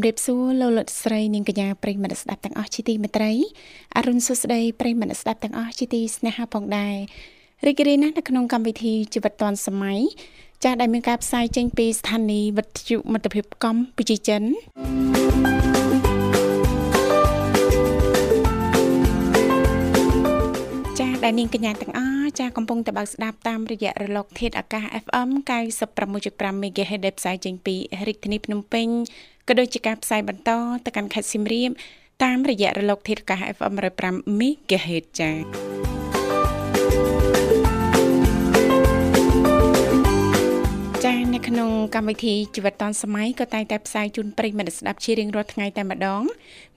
[0.00, 3.32] ជម្រាបសួរលោកលោកស្រីនាងកញ្ញាប្រិយមិត្តស្ដាប់ទាំងអស់ជាទីមេត្រី
[3.96, 6.94] អរុនសុស្ដីប្រិយមិត្តស្ដាប់ទាំងអស់ជាទីស្នេហាផងដែរ
[7.66, 10.00] រីករាយណាស់នៅក្នុងកម្មវិធីជីវិតឌွန်សម័យ
[10.64, 14.42] ចាស់ដែលមានការផ្សាយចេញពីស្ថានីយ៍វិទ្យុមិត្តភាពកម្ពុជាចិន
[21.38, 25.28] នាងកញ្ញាទាំងអស់ចាស់កំពុងតបស្ដាប់តាមរយៈរលក ធាតុអាកាស FM
[25.96, 27.74] 96.5 MHz ដែលផ្សាយចេញពី
[28.06, 28.86] រាជធានីភ្នំពេញ
[29.48, 30.50] ក៏ដូចជាការផ្សាយបន្ត
[30.84, 31.70] ទៅកាន់ខេត្តសៀមរាប
[32.24, 33.72] តាមរយៈរលកធាតុអាកាស FM
[34.06, 35.34] 105 MHz ចា៎
[41.04, 46.22] ចា៎នៅក្នុងកម្មវិធីជីវិតឌុនសម័យក៏តែងតែផ្សាយជូនប្រិយមិត្តស្ដាប់ជារៀងរាល់ថ្ងៃតែម្ដង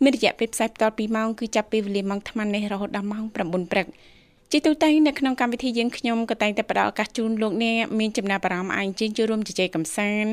[0.03, 3.87] មានរយៈពេលផ្សាយបន្ត2ម៉ោងគឺចាប់ពីវេលាម៉ោង8:00នេះរហូតដល់ម៉ោង9:00ព្រឹក
[4.51, 10.31] ជាទូទៅនៅក្នុងកម្មវិធីយើងខ្ញុំក៏តែងតែផ្ដល់ឱកាសជូនលោកអ្នកមានចំណាប់អារម្មណ៍អាចជិះចូលរួមជជែកកម្សាន្ត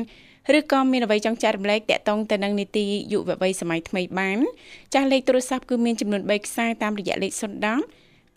[0.57, 4.37] ឬក៏មានអ្វីចង់ចែករំលែកតាក់ទងទៅនឹងនីតិយុវវ័យសម័យថ្មីបាន
[4.93, 7.41] ចាស់លេខទូរស័ព្ទគឺមានចំនួន3ខ្សែតាមរយៈលេខ010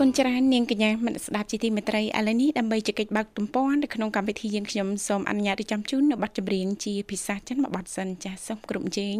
[0.00, 9.18] គុណច្រើននាងកញ្ញាមនស្ដាប់ជាទីមេត្រីឥឡូវនេះដើម្បីជែកបើកទំព័រនៅក្នុងកម្មវិធីយើងខ្ញុំសូមអនុញ្ញាតរៀបចំជូននៅប័ណ្ណចម្រៀងជាភាសាចិនមួយប័ណ្ណសិនចាសូមគ្រប់ជេង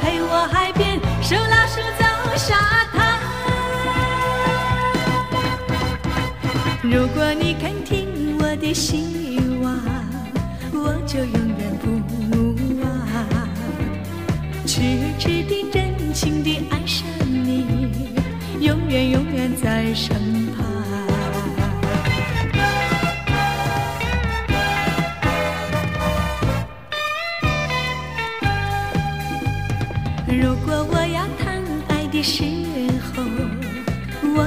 [0.00, 2.04] 陪我海边手拉手走
[2.36, 3.18] 沙滩。
[6.82, 9.74] 如果你肯听我的希望，
[10.72, 11.84] 我就永远不
[12.80, 12.86] 忘，
[14.66, 14.80] 痴
[15.18, 18.12] 痴地、真情地爱上你，
[18.60, 20.27] 永远永远在身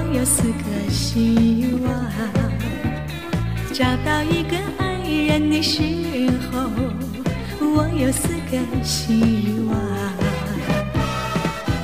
[0.03, 1.93] 我有四个希望；
[3.71, 4.97] 找到一个爱
[5.27, 5.83] 人的时
[6.51, 6.69] 候，
[7.59, 9.77] 我有四个希望。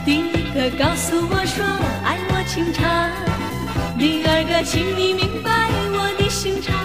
[0.03, 1.63] 第一个告诉我说
[2.03, 3.11] 爱我情长，
[3.99, 6.75] 第二个请你明白我的心肠，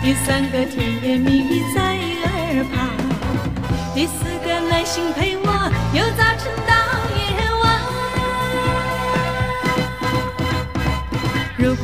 [0.00, 2.88] 第三个甜言蜜语在耳旁。
[3.94, 5.50] 第四个耐心陪我，
[5.92, 6.79] 由早晨到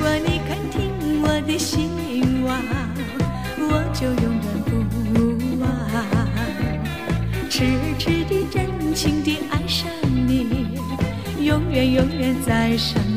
[0.07, 1.91] 如果你肯听我的心
[2.45, 2.57] 望，
[3.59, 4.71] 我就永远不
[5.61, 5.67] 忘，
[7.51, 7.65] 痴
[7.99, 9.91] 痴的、真情的爱上
[10.29, 10.79] 你，
[11.45, 13.16] 永远永远在身旁。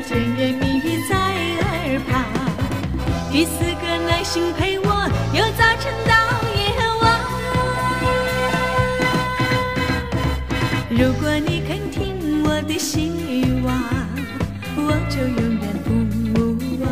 [0.00, 2.24] 甜言蜜语在耳旁。
[3.32, 3.50] 第四
[3.82, 4.84] 个耐心陪我，
[5.34, 6.12] 又早晨到
[6.54, 6.58] 夜
[7.02, 7.04] 晚。
[10.90, 13.10] 如果你肯听我的希
[13.64, 13.68] 望，
[14.76, 15.88] 我就永远不
[16.84, 16.86] 忘。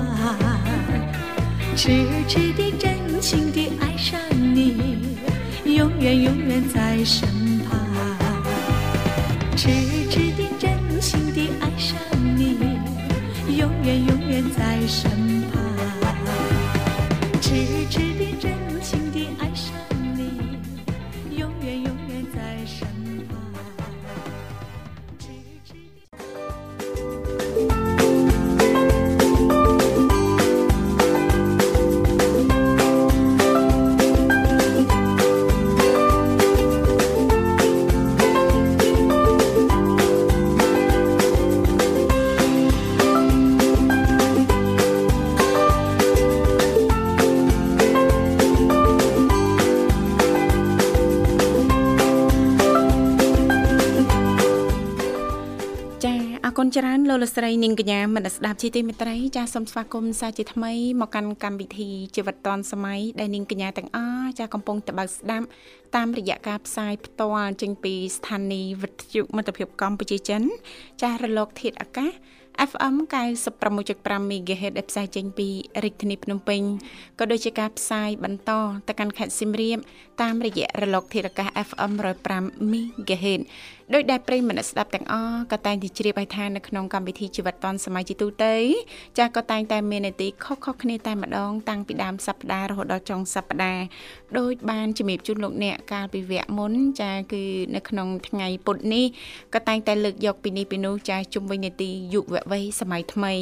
[1.76, 5.16] 痴痴的、真情的爱上你，
[5.64, 7.45] 永远永远在身。
[57.16, 65.46] លោកលកស្រីនាងកញ្ញាមនស្សស្ដាប់ជីទីមេត្រីចាសូមស្វាគមន៍សាជាថ្មីមកកាន់កម្មវិធីជីវិតឌွန်សម័យដែលនាងកញ្ញាទាំងអស់ចាកំពុងតបស្ដាប់
[65.96, 70.42] តាមរយៈការផ្សាយផ្ទាល់ចេញពីស្ថានីយ៍វិទ្យុមិត្តភាពកម្ពុជាចិន
[71.02, 72.12] ចារលកធាតុអាកាស
[72.70, 72.94] FM
[73.52, 75.48] 96.5 MHz ដែលផ្សាយចេញពី
[75.84, 76.62] រាជធានីភ្នំពេញ
[77.18, 78.50] ក៏ដូចជាការផ្សាយបន្ត
[78.88, 79.78] ទៅកាន់ខេត្តសៀមរាប
[80.22, 81.92] តាមរយៈរលកធាតុអាកាស FM
[82.32, 83.42] 105 MHz
[83.94, 88.54] ដោយដែលប្រិយមិត្តអ្នកស្ដាប់ទាំងអស់ក៏តែងតែជ្រាបឲ្យថានៅក្នុងកម្មវិធីជីវិតឌុនសម័យជាទូទៅ
[89.18, 93.84] ចាស់ក៏តែងតែមាននីតិខុសៗគ្នាតែម្ដងតាំងពីដើមសប្ដាហ៍រហូតដល់ចុងសប្ដាហ៍
[94.38, 97.42] ដោយបានជំរាបជូនលោកអ្នកកាលពីវគ្គមុនចាគឺ
[97.74, 99.04] នៅក្នុងថ្ងៃពុធនេះ
[99.54, 103.34] ក៏តែងតែលើកយកពីនេះពីនោះចាជុំវិញនីតិយុវវ័យសម័យថ្មី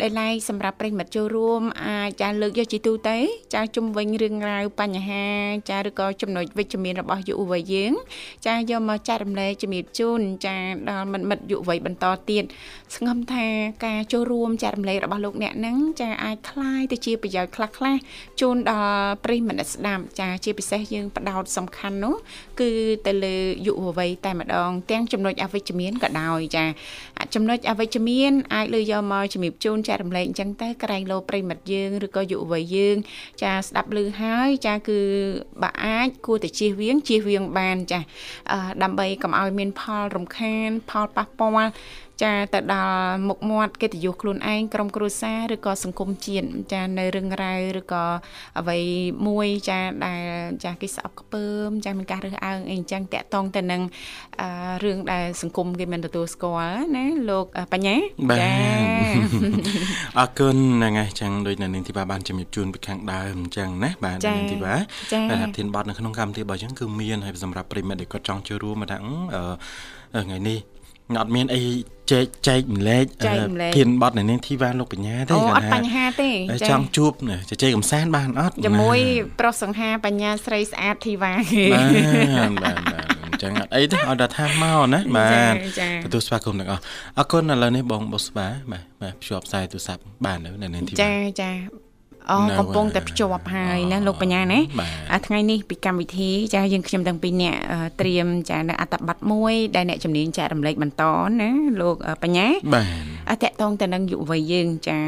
[0.00, 3.16] ដែលឡែកសម្រាប់ប្រិយមិត្តចូលរួមអាចចាលើកយកជាទូទៅ
[3.54, 5.24] ចាជុំវិញរឿងរ៉ាវបញ្ហា
[5.70, 7.92] ចាឬក៏ចំណុចវិជ្ជមានរបស់យុវវ័យយើង
[8.46, 10.55] ចាយកមកចែករំលែកជំរាបជូនចា
[10.89, 12.43] ដល់មិត្តមិត្តយុវវ័យបន្តទៀត
[12.95, 13.47] ស្ងំថា
[13.85, 17.99] ការចូលរួមចែករំលែករបស់លោកអ្នកហ្នឹងចាអាចคล้ายទៅជាប្រយោជន៍ខ្លះខ្លះៗ
[18.39, 22.15] ជូនដល់ប្រិយមិត្តអ្នកស្ដាប់ចាជាពិសេសយើងផ្ដោតសំខាន់នោះ
[22.59, 22.69] គឺ
[23.05, 23.35] ទៅលើ
[23.67, 26.65] យុវវ័យតែម្ដង ទាំងចំណុចអវិជ្ជមានក៏ដោយចា
[27.35, 32.97] ចំណុចអវិជ្ជមានអាចលើយកមកជំរាបជូនចែករំលែកអញ្ចឹងទៅក្រែងលោប្រិយមិត្តយើងឬក៏យុវវ័យយើង
[33.41, 34.99] ចាស្ដាប់ឮហើយចាគឺ
[35.61, 37.99] បើអាចគួរតែជៀសវាងជៀសវាងបានចា
[38.51, 41.70] អឺដើម្បីកុំឲ្យមាន ផលរំខាន ផលប៉ះពាល់
[42.22, 48.04] ចាទៅដល់មុខមាត់កិត្តិយសខ្លួនឯងក្រុមគ្រួសារឬក៏សង្គមជាតិចានៅរឿងរ៉ាវឬក៏
[48.58, 48.78] អ្វី
[49.26, 50.22] មួយចាដែល
[50.64, 53.82] ចាគេស្អប់ខ្ពើមចាមានការរើសអើងអីអញ្ចឹងតាក់ទងទៅនឹង
[54.40, 54.48] អឺ
[54.84, 57.96] រឿងដែលសង្គមគេមិនទទួលស្គាល់ណាលោកអ่าបញ្ញា
[58.30, 58.38] បាទ
[60.18, 64.74] អរគុណហ្នឹងហើយចឹងដូចនៅនាងធីបាបានជំរាបជូនពីខាងដើមអញ្ចឹងណាបាទចា៎នាងធីបា
[65.12, 69.42] ចា៎តែថាធានបត់នៅក្នុងកម្មវិធីរបស់យើងគឺមានហើយសម្រាប់ប្រិមិត្តដែលគាត់ចង់ចូលរួមមកថាអឺ
[70.14, 70.58] អឺថ្ងៃនេះ
[71.20, 71.62] អត់មានអី
[72.12, 81.32] ចែកចែកម្លែកចែកម្លែកធានបត់នៅនាងធីបាលោកបញ្ញាទេអូអត់គាត់ថាបញ្ហាទេតែចង់ជួបណាជជែកកំសាន្តបានអត់ជាមួយណាប្រុសសង្ហាបញ្ញាស្រីស្អាតធីវ៉ា
[81.74, 81.82] បា
[82.48, 86.82] ទបាទបាទអញ្ចឹងអត់អីទេឲ្យតែថាមកណាបាទចា៎ទទួលស្វាគមន៍ទាំងអស់
[87.18, 91.83] អរគុណឥឡូវនេះបងបុស្បាបាទបាទភ្ជាប់ខ្សែទូរស័ព្ទបាននៅនៅនាងធីបាចាចា
[92.30, 101.02] អូនៅកំពុងតែភ្ជាប់ហើយណាលោកបញ្ញាណាបាទអាថ្ងៃនេះពីកម្មវិធីចាយើងខ្ញុំទាំងពីរអ្នកអឺត្រៀមចានៅអត្តប័ត្រមួយ ដែលអ្នកជំនាញចែករំលែកបន្ត
[101.40, 102.86] ណាលោកអឺបញ្ញាបាទ
[103.30, 104.98] អតកតងទៅនឹងយុវវ័យយើងចា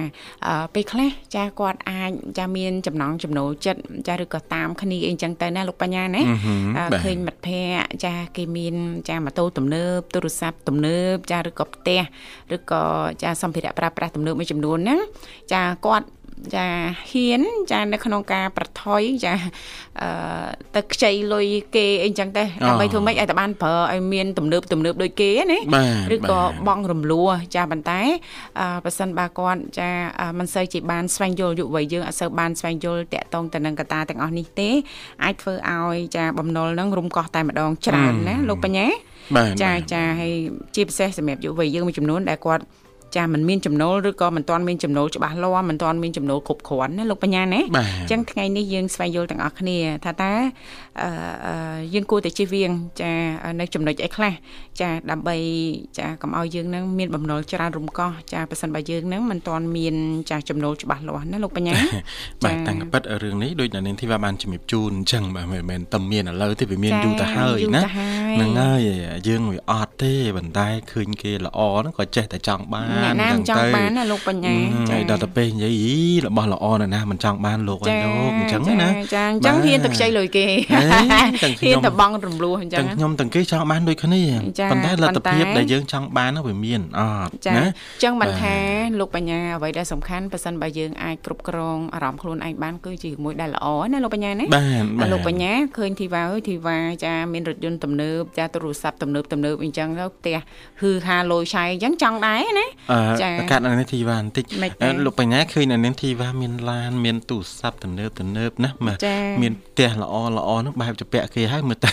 [0.46, 8.74] អឺពេលខ្លះចាគាត់អាចចាមានចំណងចំណូលចិត្តចាឬក៏តាមគ្នាអីចឹងទៅណាលោកបញ្ញាណាអឺហឹមអឺបាទឃើញមិត្តភ័ក្តិចាគេមាន
[9.08, 12.00] ចាម៉ូតូទំនើបទូរស័ព្ទទំនើបចាឬក៏ផ្ទះ
[12.56, 12.82] ឬក៏
[13.22, 15.00] ចាសម្ភារៈប្រើប្រាស់ទំនើបមួយចំនួនហ្នឹង
[15.52, 16.06] ចាគាត់
[16.54, 16.66] ចា
[17.10, 19.34] ហ៊ានចានៅក្នុងការប្រថុយចា
[20.00, 20.08] អឺ
[20.74, 28.00] ទៅខ្ចីលុយគេអីចឹងទៅដើម្បីធ្វើម៉េចឲ្យតែបានប្រើឲ្យមានទំនើបទំនើបដូចគេណាបាទឬក៏បាទបងរំលោះចាប៉ុន្តែ
[28.60, 29.88] អឺប៉ះសិនបើគាត់ចា
[30.20, 34.70] អឺមិនសូវជាបានស្វែងយល់យុវវ័យយើងអត់សូវបានស្វែងយល់តាក់ទងទៅនឹងកត្តាទាំងអស់នេះទេ
[35.24, 38.86] អាចធ្វើឲ្យចាបំណុលហ្នឹងរំកោះតែម្ដងច្រើនណាលោកបញ្ញា
[39.36, 40.32] បាទចាបាទចាហើយ
[40.74, 42.64] ជាពិសេសសម្រាប់យុវវ័យយើងមួយចំនួនដែលគាត់
[43.16, 50.32] ចាមិនមានចំណូលឬក៏មិនទាន់មានចំណូលច្បាស់លាស់មិនទាន់មានចំណូលគ្រប់គ្រាន់ណាលោកបញ្ញាណាបាទអញ្ចឹងថ្ងៃនេះយើងស្វែងយល់ទាំងអស់គ្នាថាតើ
[51.02, 51.08] អឺ
[51.46, 52.70] អឺយើងគួរតែជៀសវាង
[53.00, 53.10] ចា
[53.60, 54.32] នៅចំណុចអីខ្លះ
[54.80, 55.36] ចាដើម្បី
[55.98, 59.94] ចាកុំឲ្យយើងនឹងមានបំណុលច្រើនរំកោះចាប៉ះសិនបើយើងនឹងមិនទាន់មាន
[60.30, 61.74] ចាចំណូលច្បាស់លាស់ណាលោកបញ្ញា
[62.44, 68.80] បាទតាំងពីពិតរឿងនេះដូចនៅនាងធីបាបានជំរាបជូនអញ្ចឹងបាទមិនមែនតែមានឥឡូវទេវាមានយូរទៅហើយយូរណាទៅហើយហ្នឹងហើយ
[69.28, 74.56] យើងវាអត់ទេប៉ុន្តែឃើញគេល្អហ្នឹងក៏ចេះតែចង់បានអ្នកណាមិនចង់បានណាលោកបញ្ញា
[74.90, 75.96] ចាដល់ទៅពេលនិយាយយី
[76.26, 80.46] របស់ល្អណាស់ណាមិនចង់បានលោកឲ្យលោកអញ្ចឹងណាចាអញ្ចឹងហ៊ានទៅខ្ចីលុយគេ
[81.12, 84.22] ហេទាំងខ្ញុំហ៊ានទៅបង់រំលោះអញ្ចឹងទាំងខ្ញុំទាំងគេចង់បានដូចគ្នា
[84.60, 88.56] ចាប៉ុន្តែលទ្ធភាពប៉ុន្តែដែលយើងចង់បាននោះវាមានអត់ចាណាអញ្ចឹងបានបាទថា
[89.00, 100.36] លោកបញ្ញាអ្វីដែលសំខាន់ប៉ះសិនបើយើងអាចគ្រប់គ្រងអារម្មណ៍ខ្លួនឯងបានគឺជាមួយដែលល្អណាលោកបញ្ញាណាបាទបាអាទលោកបញ្ញាឃើញធីវ៉ាអើយធីវ៉ាចាមានរថយន្តទំនើបចាទូរស័ព្ទទំនើបទំនើបអញ្ចឹងទៅផ្ទះ
[100.80, 102.95] ហឺហាលយឆៃអញ្ចឹងចង់ដែរណាអឺចា
[103.50, 111.90] កាត់អានេះធីវ៉ាបន្តិចមិនទេអឺលោកបញ្ញាឃើញអានេះធីវ៉ាមានឡានមានទូរស័ព្ទទំនើបទំនើបណាបាទចាមានផ្ទះល្អល្អហ្នឹងបែបជពាក់គេហើយមើលទៅ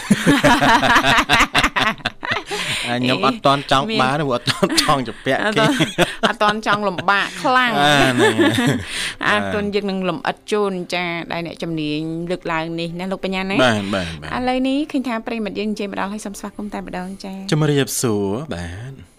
[2.89, 5.69] អាខ្ញុំអត់តន់ចង់មានបានទេព្រោះអត់តន់ចង់ជពាក់អត់គេត
[6.27, 8.35] អត់តន់ចង់លំបាកខ្លាំងអាហ្នឹង
[9.27, 11.99] អាគុណយើងនឹងលំអិតជូនចាដែលអ្នកជំនាញ
[12.31, 19.12] លើកឡើងនេះណាលោកបញ្ញាណាបាទបាទបាទឥឡូវនេះឃើញថាប្រិយមិត្តយើងជិះមកដល់ហើយសូមស្វាគមន៍តែម្ដងចាជំរាបសួរបាទ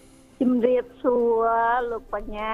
[0.45, 1.49] ជំរាបសួរ
[1.91, 2.53] លោកបញ្ញា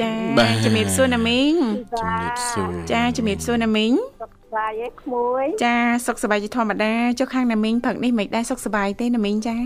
[0.00, 1.52] ចាបាទជំរាបសួរណាមីង
[1.92, 9.56] ជំរាបសួរចាជំរាបសួរណាមីងសុខសប្បាយឯក្មួយចាសុខសប្បាយជាធម្មតាចុះខាងណាមីងផឹកនេះមិនដែរសុខសប្បាយទេណាមីងចា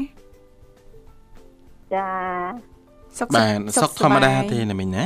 [1.94, 2.08] ចា
[3.18, 5.04] សុខបាទសុខធម្មតាទេណាមិញណា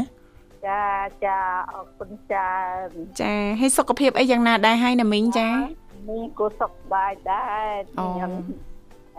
[0.66, 0.83] ចា
[1.25, 1.38] ចា
[1.73, 2.50] អរគុណចា
[2.85, 2.88] ន
[3.21, 5.49] ចាហើយសុខភាពអីយ៉ាងណាដែរហើយណាមីងចា
[6.11, 8.33] នេះក៏សុខសប្បាយដែរអូខ្ញុំ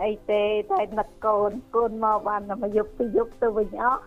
[0.04, 4.00] អីទេតែនឹកកូនកូនមកបានតែមកយប់ពីយប់ទៅវិញអស់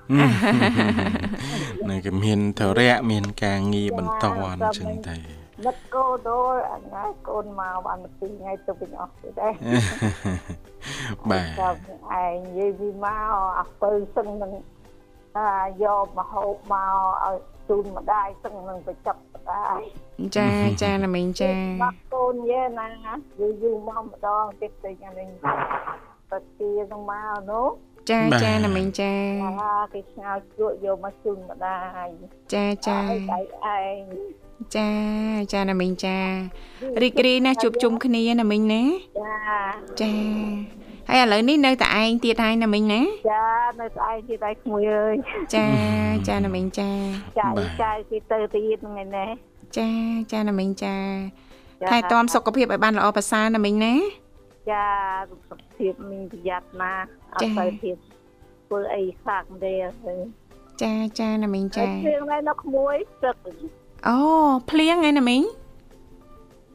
[1.90, 5.14] នៅគេមានធរៈមានការងារបន្តអញ្ចឹងទៅ
[5.66, 9.52] នឹកកូនដូចអញ្ញើកូនមកបានតែពីរថ្ងៃទៅវិញអស់ទៅដែរ
[11.30, 11.76] បាទចាំ
[12.22, 14.52] ឯងនិយាយពីមកអាពៅសឹងនឹង
[15.38, 15.52] អា
[15.84, 17.36] យកមកហូបមកឲ្យ
[17.70, 19.80] ជូនម្ដាយសឹងនឹងទៅចាប់ម្ដាយ
[20.36, 20.48] ចា
[20.82, 22.86] ចាណាមីងចាបាក់កូនយេណា
[23.38, 25.28] យូរយូរមកម្ដងទៀតទៅយ៉ាងនេះ
[26.30, 27.68] ទៅទីនឹងមកនោះ
[28.10, 29.12] ចាចាណាមីងចា
[29.44, 32.06] អាគេឆ្ងោជ្រក់យកមកជូនម្ដាយ
[32.54, 34.02] ចាចាឲ្យដៃឯង
[34.76, 34.88] ចា
[35.52, 36.18] ចាណាមីងចា
[37.02, 38.82] រីករាយណាស់ជួបជុំគ្នាណាមីងណា
[39.20, 39.32] ចា
[40.00, 40.12] ចា
[41.08, 43.00] ហើយឥឡូវនេះនៅតែឯងទៀតហើយណាមីងណា
[43.30, 43.44] ចា
[43.80, 45.14] នៅស្អែកទៀតឯងក្មួយអើយ
[45.54, 45.66] ចា
[46.28, 46.90] ចាណាមីងចា
[47.38, 47.48] ចា
[47.82, 49.26] ចាគេទៅទៀតហ្នឹងឯណែ
[49.78, 49.88] ចា
[50.32, 50.96] ចាណាមីងចា
[51.82, 53.94] ចាថែទាំសុខភាពឲ្យបានល្អប្រសើរណាមីងណា
[54.70, 54.84] ចា
[55.30, 56.92] សុខភាពមានប្រយ័ត្នណា
[57.34, 57.96] អចាត់ទៅភាព
[58.66, 59.74] ធ្វើអីខ្លាក់ទេ
[60.06, 60.14] ទៅ
[60.82, 63.36] ចាចាណាមីងចាចាព្រៀងដែរនៅក្មួយព្រឹក
[64.08, 64.16] អូ
[64.70, 65.42] ភ្លៀងហើយណាមីង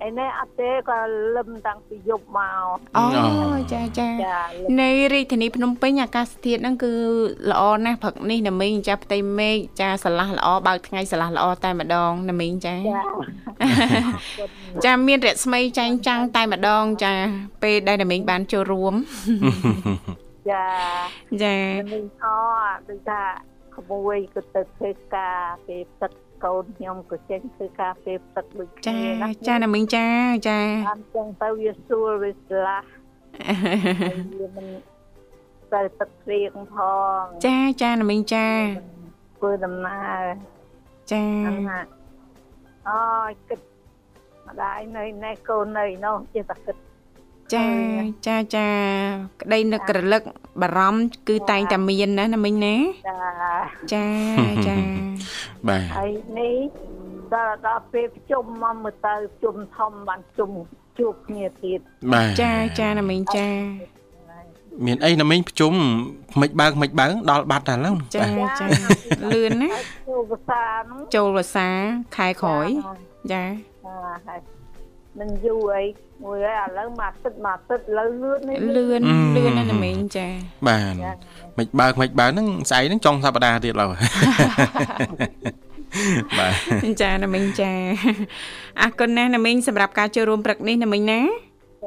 [0.06, 1.00] ឯនេះអត់ទេក៏
[1.36, 2.40] លឹមតាំងពីយប់ម
[2.76, 6.92] កអូអូចាចាចាលឹមនៅរាជធានីភ្នំពេញអាកាសធាតុហ្នឹងគឺ
[7.52, 13.00] ល្អណាស់ព្រឹកនេះណាមីងចាផ្ទៃមេឃចាស្រឡះល្អបើកថ្ងៃស្រឡះល្អតែម្ដងណាមីងចាចា
[14.86, 17.14] ចាមានរស្មីចែងចាំងតែម្ដង ចា
[17.64, 18.94] ពេលដែលណាមីងបានចូលរួម
[20.52, 20.66] ចា
[21.44, 21.58] ចា
[21.94, 22.26] នឹងអ
[22.90, 23.22] ដូចថា
[23.76, 26.12] ក្មួយក៏ទៅធ្វើការពេលទឹក
[26.46, 30.08] កូនខ្ញុំក៏ចេញធ្វើការពេលទឹកដូចចាគ្នាណាចាណាមីងចា
[30.48, 30.60] ចា
[30.90, 32.88] បានចឹងទៅវាស្រួលវាស្លាស់
[34.40, 34.68] វាមិន
[35.74, 36.76] ទៅទឹកព្រៀងផ
[37.22, 38.48] ងចាចាណាមីងចា
[39.38, 40.24] ធ្វើដំណើរ
[41.12, 41.80] ចាហ្នឹងណា
[42.90, 43.00] អូ
[43.30, 43.60] យគិត
[44.48, 46.76] ម្ដាយនៅណែកូននៅនោះចេះតែគិត
[47.54, 47.68] ចា
[48.28, 48.68] ចាចា
[49.42, 50.22] ក្តីនឹករលឹក
[50.62, 52.76] បារម្ភគឺតែងតែមានណាណាមីងណា
[53.94, 54.78] ចាចាចា
[55.68, 56.58] បាទហើយនេះ
[57.34, 60.50] ដល់ដល់ពេលប្រជុំមកមើលទៅប្រជុំធំបានជុំ
[61.00, 61.80] ជួបគ្នាទៀត
[62.14, 63.48] បាទចាចាណាមីងចា
[64.86, 65.74] មានអីណាមិញប្រជុំ
[66.42, 68.26] មិនបើកមិនបើកដល់បាត់តែឡើយចា
[68.60, 68.68] ចា
[69.32, 71.70] លឿនណាហើយជួបភាសាហ្នឹងចូលវស្សា
[72.16, 72.68] ខែក្រោយ
[73.34, 73.44] ចា
[73.86, 74.40] អាហើយ
[75.20, 75.84] មិនយូរអី
[76.24, 79.02] មួយហើយឥឡូវមកទឹកមកទឹកឥឡូវលឿននេះលឿន
[79.36, 80.28] លឿនណាស់ណាមីងចា
[80.68, 80.94] បាទ
[81.58, 86.48] មិនបើកមិនបើកហ្នឹងស្អែកហ្នឹងចុងសប្តាហ៍ទៀតឡើយបា
[86.84, 87.72] ទចាណាមីងចា
[88.82, 91.22] អរគុណណាស់ណាមីងសម្រាប់ការចូលរួមព្រឹកនេះណាមីងណា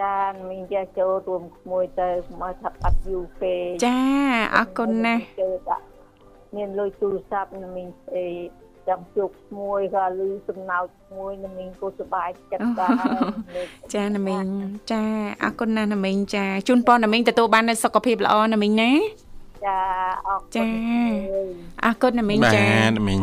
[0.00, 0.16] ចា
[0.48, 2.08] មីងចាចូលរួមក្មួយទៅ
[2.40, 3.98] មកថាបាត់យូរពេកចា
[4.56, 5.84] អរគុណណាស់ចូលដាក់
[6.56, 8.26] មានលុយទូរស័ព្ទណាមីងអី
[8.88, 12.98] ចាំជួបក្មួយក៏លឺសំណោចក្មួយណាមីងក៏សប្បាយចិត្តដែរ
[13.94, 14.44] ចាណាមីង
[14.92, 15.02] ចា
[15.42, 18.90] អរគុណណាស់ណាមីងចាជូនពរណាមីងទទួលបាននូវសុខភាពល្អណាមីងណា
[19.66, 19.78] ចា
[20.28, 20.64] អរគុណចា
[21.84, 23.18] អរគុណណាមីងបាចាទមិញ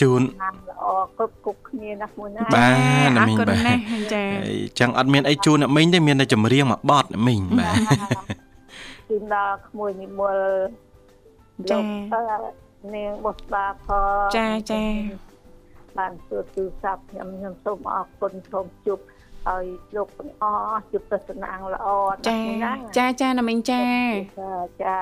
[0.00, 0.86] ជូនបានល្អ
[1.18, 3.80] គ្រប់គ្រប់គ្នាណាមួយណាបាទអណារមីងគុណបាទណាស់
[4.14, 7.76] ចាអីចឹងអត់មានអីជូនអ្នកមីងទេមានតែចម្រៀងមកបត់អ្នកមីងបាទ
[9.08, 10.36] ជូនដល់ក្មួយនិមល
[11.70, 12.54] ចាលោក
[12.94, 13.86] នាងបុស្បាផ
[14.24, 14.84] ងចាចា
[15.98, 19.02] បានទូទូរស័ព្ទខ្ញុំខ្ញុំសូមអរគុណសូមជប់
[19.50, 19.64] ឲ្យ
[19.96, 21.86] លោកទាំងអស់ជួបទស្សនាល្អ
[22.28, 23.82] ចាណាចាចាណាមីងចា
[24.40, 24.96] ចាចា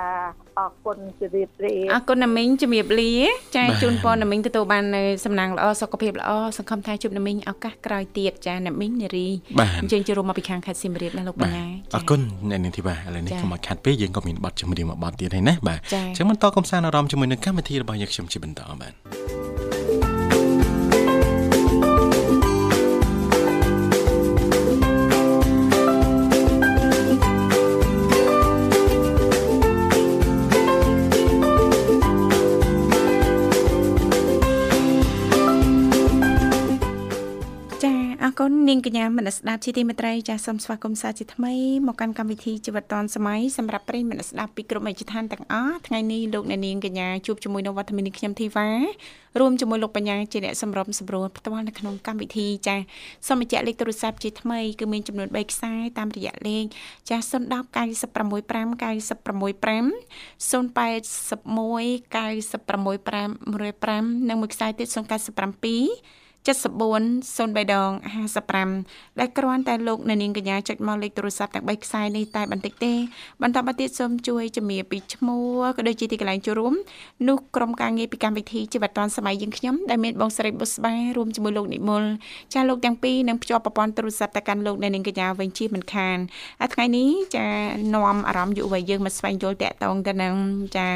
[0.58, 3.12] អរគុណជម្រាបលាអរគុណណាមីងជំរាបលា
[3.56, 9.28] ចាបាទជូនពរណាមីងទទួលបាននៅសំណាងល្អសុខភាពល្អសង្ឃឹមថាជួបណាមីងឱកាសក្រោយទៀតចាណាមីងនារី
[9.58, 12.20] បាទអញ្ជើញចូលរួមមកពីខាងខេត្តសៀមរាបណាលោកបបាទញ្ញាអរគុណ
[12.50, 19.39] អ្នកនាងធីបាឥឡូវនេះចាកុំឲ្យខាត់ពេកយើងក៏មានបទចម្រៀងមួយបទទៀតហើយណាបាទចាអញ្ចឹងបន្តកំសាន្តអារម្មណ៍ជាមួយនឹងកម្មវិធីរបស់យើងខ្ញុំជាបន្តបាទ
[38.30, 41.54] អរគុណនាងកញ្ញាមនស្សស្ដាប់ជាទីមេត្រីចាសូមស្វាគមន៍សាជាថ្មី
[41.86, 48.68] មកកាន់កម្មវិធីជីវិតឌွန်សម័យសម្រាប់ប្រិយមិត្តស្ដាប់ពីគ្រប់មជ្ឈដ្ឋានទាំងអស់ថ្ងៃនេះលោកអ្នកនាងកញ្ញាជួបជាមួយនៅវត្តមាននេះខ្ញុំធីវ៉ា
[49.40, 52.76] រួមជាមួយលោកបញ្ញាជាអ្នកសម្របសម្រួលផ្ទាល់នៅក្នុងកម្មវិធីចា
[53.26, 56.64] សូមបញ្ជាក់លេខទូរស័ព្ទជាថ្មីគឺមានចំនួន3ខ្សែតាមរយៈលេខ
[57.08, 57.40] ចា010
[57.76, 58.42] 965
[58.82, 59.54] 965 081
[62.14, 67.90] 965 105និងមួយខ្សែទៀត097 7403ដង
[68.54, 72.92] 55ដែលគ្រាន់តែលោកអ្នកនាងកញ្ញាចុចមកលេខទូរស័ព្ទទាំង3ខ្សែនេះតែបន្តិចទេ
[73.42, 76.74] បន្តមកទៀតសូមជួយជំរាបពីឈ្មោះក៏ដូចជាទីកន្លែងចូលរួម
[77.28, 82.02] នោះក្រុមការងារពីកម្មវិធីជីវិតឌွန်សម័យយើងខ្ញុំដែលមានបងស្រីបុស្បារួមជាមួយលោកនិមល
[82.54, 86.18] ចាលោកទាំងពីរនឹងភ្ជាប់ប្រព័ន្ធទូរស័ព្ទទៅកាន់លោកអ្នកនាងកញ្ញាវិញជាមិនខាន
[86.60, 87.46] ហើយថ្ងៃនេះចា
[87.94, 90.34] នាំអារម្មណ៍យុវវ័យយើងមកស្វែងយល់តាក់ទងទៅនឹង
[90.76, 90.86] ចា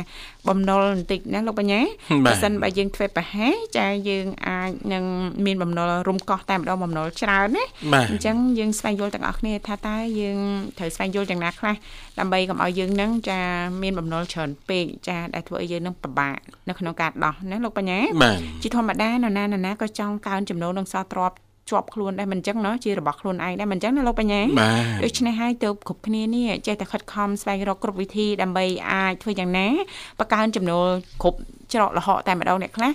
[0.49, 5.05] បំណុលបន្តិចណាលោកបញ្ញាបាទបើសិនបើយើងធ្វើប្រហែសចាយើងអាចនឹង
[5.46, 7.63] មានបំណុលរុំកោះតែម្ដងបំណុលច្រើនណា
[7.94, 10.39] បាទ អញ្ចឹងយើងស្វែងយល់ទាំងអស់គ្នាថាតើយើង
[10.77, 11.75] ត្រូវស្វែងយល់យ៉ាងណាខ្លះ
[12.20, 13.39] ដើម្បីកុំឲ្យយើងនឹងចា
[13.82, 16.38] មានបំណុលច្រើនពេកចាដែលធ្វើឲ្យយើងនឹងពិបាក
[16.70, 21.38] នៅក្នុងការដោះណាលោកបញ្ញា បាទ ជាធម្មតានរណានរណាក៏ចង់កើនចំណូលនឹងសល់ទ្រព្យ
[21.70, 29.68] ជាប់ខ្លួនដែរមិនអញ្ចឹងเนาะជារបស់ខ្លួនឯងដែរមិនអញ្ចឹងណាលោកបញ្ញា បាទ ដូច្នេះហើយទៅគ្រប់គ្នានេះចេះតែខិតខំស្វែងរកគ្រប់វិធីដើម្បីអាចធ្វើយ៉ាងណា
[30.20, 30.88] បង្កើនចំណូល
[31.24, 31.38] គ្រប់
[31.74, 32.91] ច្រកល្ហកតែម្ដងអ្នកខ្លះ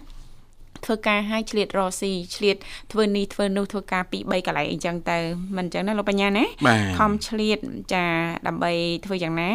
[0.86, 2.55] ធ្វើការឲ្យឆ្លៀតរកស៊ីឆ្លៀត
[2.91, 5.17] ធ្វើនេះធ្វើនោះធ្វើការពី3កន្លែងអីចឹងទៅ
[5.57, 7.57] មិនអញ្ចឹងណាលោកបញ្ញាណាបាទខំឆ្លៀត
[7.94, 8.05] ចា
[8.48, 8.72] ដើម្បី
[9.05, 9.50] ធ្វើយ៉ាងណា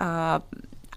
[0.00, 0.08] អឺ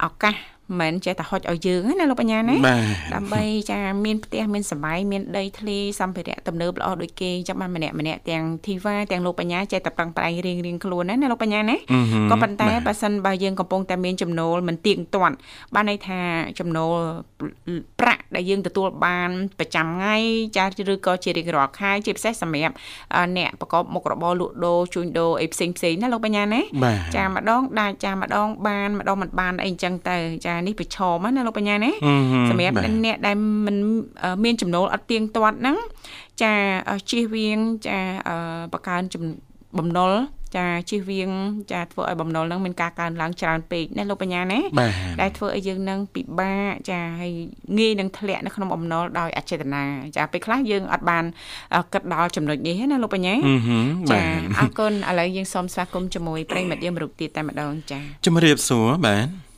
[0.05, 0.35] ឱកាស
[0.79, 2.83] មិនចេះតែហុចឲ្យយើងណាលោកបញ្ញាណាបាទ
[3.15, 15.35] ដើម្បីចាមានផ្ទះមានសបាយមានដីធ្លីសម្ភារៈទំនើបល្អដូចគេចាំបានម្នាក់ម្នាក់ទាំងធីវ៉ាទាំងលោកបញ្ញាចេះតែប្រឹងប្រែងរៀងរៀងខ្លួនណាណាលោកបញ្ញាណាអឺហឹមក៏ប៉ុន្តែបាទបើសិនបើយើងកំពុងតែមានចំណូលមិនទៀងទាត់
[15.75, 16.21] បានន័យថា
[16.59, 16.95] ចំណូល
[17.99, 19.29] ប្រាក់ដែលយើងទទួលបាន
[19.59, 20.15] ប្រចាំថ្ងៃ
[20.57, 22.75] ចាឬក៏ជារៀងរាល់ខែជាពិសេសសម្រាប់
[23.15, 33.77] អឺអ្នកប្រកបមុខរបរលក់ដូរជួញដូរអីផ្សេងផ្សេងៗណាលោកបញ្ញាណាបាទចាម្ដងដាច់ចាម្ដងបានម្ដងមិនបានអីអញ្ចឹងទៅចានេះប្រឈមណាលោកបញ្ញាណាអឺហឹមសម្រាប់បាទអ្នកដែលមិន
[34.23, 35.77] អឺមានចំណូលអត់ទៀងទាត់ហ្នឹង
[36.41, 36.53] ចា
[36.89, 38.35] អឺជៀសវាងចាអឺ
[38.73, 39.23] បង្កើនចំ
[39.77, 40.13] បំណុល
[40.57, 41.29] ចាជៀសវាង
[41.71, 44.91] ចាធ្វើឲ្យបំណុលហ្នឹងមានការកើនឡើងច្រើនពេកណាលោកបញ្ញាណាបាទ
[45.21, 47.33] ដែលធ្វើឲ្យយើងនឹងពិបាកចាហើយ
[47.77, 49.83] ងាយនឹងធ្លាក់នៅក្នុងបំណុលដោយអចេតនា
[50.17, 51.23] ចាពេលខ្លះយើងអត់បាន
[51.75, 59.48] អឺគិតដល់ចំណុចនេះទេណាលោកបញ្ញាអឺហឹមបាចាទអរគុណឥឡូវយើងសូមស្វាគមន៍ជាមួយប្រិយមិត្តយើងមរុកទៀតតែម្ដងចាជំរាបសួរបាទចា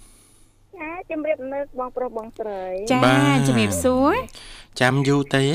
[1.11, 4.13] ជំរាបនៅបងប្រុសបងស្រីចាបាទជំរាបសួរ
[4.79, 5.45] ចាំយូរទេ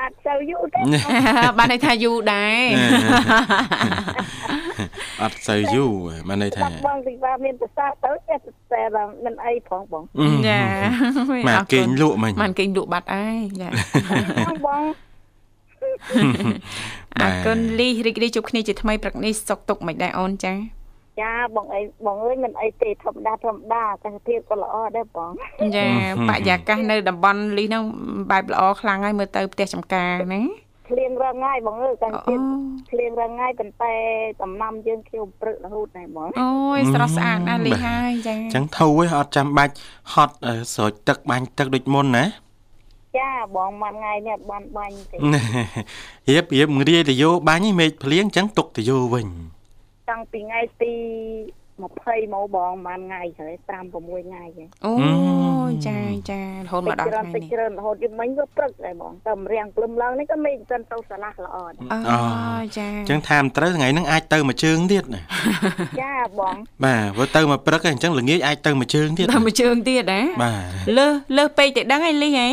[0.00, 0.80] អត់សូវយូរទេ
[1.58, 2.64] បានន័យថាយូរដែរ
[5.22, 5.92] អត់សូវយូរ
[6.28, 8.38] បានន័យថាបាត់បងទីว่าមានប្រសាទទៅចេះ
[8.72, 10.62] តែតែមិនអីផងបងអឺចា
[11.46, 13.68] មកអរគុណគេងលក់មិញបានគេងលក់បាត់ហើយចា
[14.48, 14.82] បងបង
[17.20, 20.54] អរគុណលីរីករាយជួបគ្នាជាថ្មីព្រឹកនេះសុកទុកមិនដែរអូនចា
[21.20, 25.30] ចាបងអីបងអើយមិនអីទេធម្មតាធម្មតាអាកាសធាតុក៏ល្អដែរបង
[25.76, 25.86] ចា
[26.28, 27.82] បរិយាកាសនៅតំបន់លីហ្នឹង
[28.30, 30.42] បែបល្អខ្លាំងហើយមើលទៅផ្ទះចំការណា
[30.88, 32.42] ភ្លៀងរងងាយបងអើយកាសអូធាតុ
[32.90, 33.94] ភ្លៀងរងងាយប៉ុន្តែ
[34.42, 39.74] ដំណាំយើងខៀវព្រឹករហូតដែរបងអូយស្រស់ស្អាតណាស់លីហើយចាអញ្ចឹងធូរឯងអត់ចាំបាច់
[40.12, 42.24] ហត់អឺស្រោចទឹកបាញ់ទឹកដូចមុនណា
[43.18, 45.16] ចាបងមួយថ្ងៃនេះអត់បានបាញ់ទេ
[46.28, 49.26] រៀបរៀបងាយទៅយោបាញ់ឯងមេឃភ្លៀងអញ្ចឹងទុកទៅយោវិញ
[50.12, 50.94] តាំងពីថ្ងៃទី
[51.82, 54.92] 20មកបងមួយថ្ងៃហើយ5 6ថ្ងៃហើយអូ
[55.86, 55.98] ចា
[56.30, 62.18] ចារហូតមកដល់ច្រើនថ្ងៃតិចនេះច្រើនរហូតយប់មិញវាព្រឹកដែរបងតែម្រាំងព្រលឹមឡើងនេះក៏មេឃមិនទាន់ទៅស្រឡះល្អដែរអូ
[62.78, 65.22] ចាអញ្ចឹងថាមិនត្រូវថ្ងៃហ្នឹងអាចទៅមួយជើងទៀតណា
[66.02, 70.64] ចាបងបាទព្រោះទៅមកព្រឹកឯងអញ្ចឹងល្ងាចអាចទៅមួយជើងទៀតដល់មួយជើងទៀតណាបាទ
[70.98, 72.48] លើសលើសពេកទៅដឹងឯងលីហី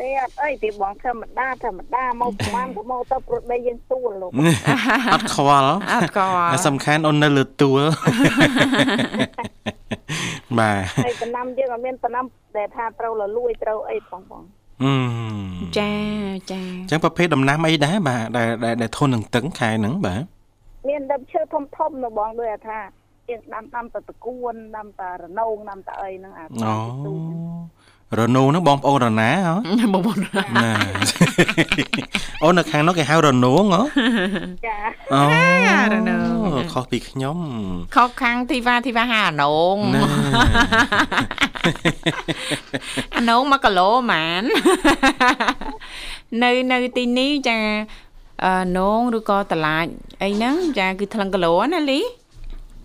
[0.00, 4.30] ទេអត់អីទេបងធម្មតាធម្មតាមកប្រហែលក៏មកទៅប្រដីយើងទួលលោក
[5.12, 7.82] អត់ខ្វល់អត់ក៏តែសំខាន់អូននៅលើទួល
[10.58, 12.24] បាទហើយតំណាំយើងអត់មានតំណាំ
[12.56, 14.42] ដែលថាត្រូវលលួយត្រូវអីផងបង
[14.82, 15.90] អអឺចា
[16.50, 20.22] ចាអញ្ចឹងប្រភេទដំណាំអីដែរបាទដែលដែលដែលធន់នឹងទឹកខែហ្នឹងបាទ
[20.88, 22.78] មានដើមឈើធំធំនៅបងដូចថា
[23.28, 27.14] ជាងដាំដាំតតកួនដាំតារនោងដាំតាអីហ្នឹងអាអូ
[28.18, 30.70] រណូហ្នឹងបងប្អូនរណាហ៎បងប្អូនណា
[32.42, 33.80] អូនៅខាងនោះគេហៅរណូងហ៎
[34.66, 34.78] ចា
[35.14, 35.20] អូ
[35.92, 37.38] រណូងខុសពីខ្ញុំ
[37.96, 40.02] ខុសខាងទីវ៉ាទីវ៉ាហាអានងណា
[43.16, 44.42] អានង1គីឡូហ្មង
[46.42, 47.58] នៅនៅទីនេះចា
[48.44, 49.86] អឺនងឬក៏តឡាច
[50.22, 52.00] អីហ្នឹងចាគឺថ្លឹងគីឡូណាលី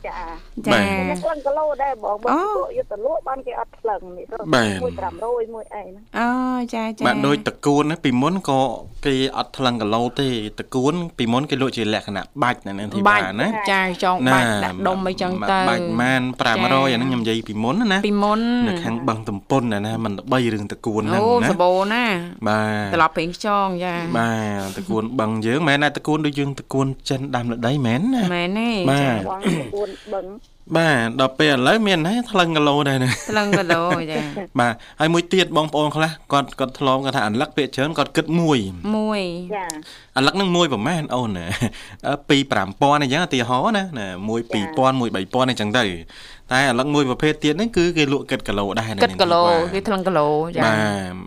[0.06, 0.18] ចា
[0.68, 4.94] ចាខ្ញុំក្លឹងគីឡូដែរបងបើអូពួកយុទ្ធលក់បានគេអត់ក្លឹងនេះទៅបាទមួយ
[5.24, 6.30] 500មួយអីហ្នឹងអូ
[6.76, 8.62] ចាចាបាទដូចតកួនណាពីមុនក៏
[9.06, 10.28] គេអត់ថ្លឹងគីឡូទេ
[10.60, 22.06] តកួនពីមុនគេលក់ជាលក្ខណៈបាច់ណានឹងទីបាបាច់ណាចាចងបាច់ដាក់ដុំអីចឹងទៅបាច់ម៉ាន500អាហ្នឹងខ្ញុំនិយាយពីមុនណាពីមុននៅខាងបឹងតំពុនណាណាมันល្បីរឿងតកួនហ្នឹងអូណាសបោណា
[22.48, 24.32] បាទត្រឡប់ពេញខ្យងចាបា
[24.78, 30.26] ទតកួនបឹងយើងមែនណាតកួនដូចយើងតកួនចិនដាំលើដីមែនណាមែនទេបាទបងតកួនបឹង
[30.78, 34.20] បាទដល់ពេលឥឡូវមានហើយថ្លឹងគីឡូដែរណាថ្លឹងគីឡូចា
[34.60, 38.60] បាទហើយមួយទៀតបងប្អូនខ្លះគាត់គាត់ធ្លាប់គាត់ថាអាឡឹកពាក្យច្រើនគាត់គិតមួយ
[38.98, 39.22] មួយ
[39.56, 39.66] ចា
[40.18, 41.46] អាឡឹកហ្នឹងមួយប្រហែលអូនណា
[42.08, 45.86] អឺ2 5000អញ្ចឹងឧទាហរណ៍ណាណាមួយ2000មួយ3000អញ្ចឹងទៅ
[46.54, 50.76] តែអាឡឹកមួយប្រភេទទៀតហ្នឹងគឺគេលក់គិតគីឡូដែរណាគិតគីឡូនាងគេធីវ៉ាថ្លឹងគីឡូចាបាទ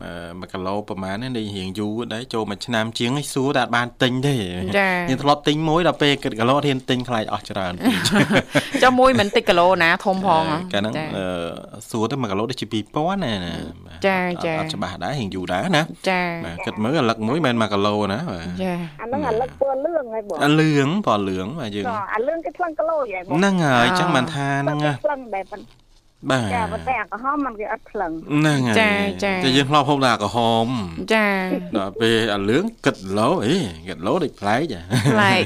[0.04, 4.36] អឺ1គីឡូប្រហែលនេះរៀងយូរដែរចូលមួយឆ្នាំជាងឲ្យសួរតែអត់បានទិញទេ
[4.78, 13.52] ចាយើងធ្លាប់ទិញមួយដល់ពេលគិតគីឡូហ៊ានទិញខ្លាចអស់ច្រើនពេកចុះមួយមិនតិចគីឡូណាធំផងហ៎កាលហ្នឹងចាអឺសួរទៅ1គីឡូដូចជា2000ណាណា
[13.86, 25.82] បាទចាអត់ចាអត់ច្បាស់ដែររៀងយូរដែរណាចាបាទគិតមើលអាឡឹកមួយមិនមែន1គីឡូណាបាទចាអាហ្នឹងអាលឹកពណ៌លឿងហើយបងអាលឿងពណ៌លឿងបាទយើងចាអាលឿងគេថ្លឹងគីឡូយ៉ាងបងហ្នឹងហើយអ่าចឹងបានថាហ្នឹងណាថ្លឹងដែរប៉ុន្តែ
[26.30, 28.92] បាទចាប៉ុន្តែអាក្រហមมันគេអត់ថ្លឹងហ្នឹងហើយចា
[29.24, 30.66] ចាតែយើងធ្លាប់ហូបតែអាក្រហម
[31.14, 31.28] ចា
[31.76, 33.56] ដល់ពេលអាលឿងគិតឡូអី
[33.88, 34.80] គិតឡូដូចប្លែកហ៎
[35.12, 35.42] ប្លែក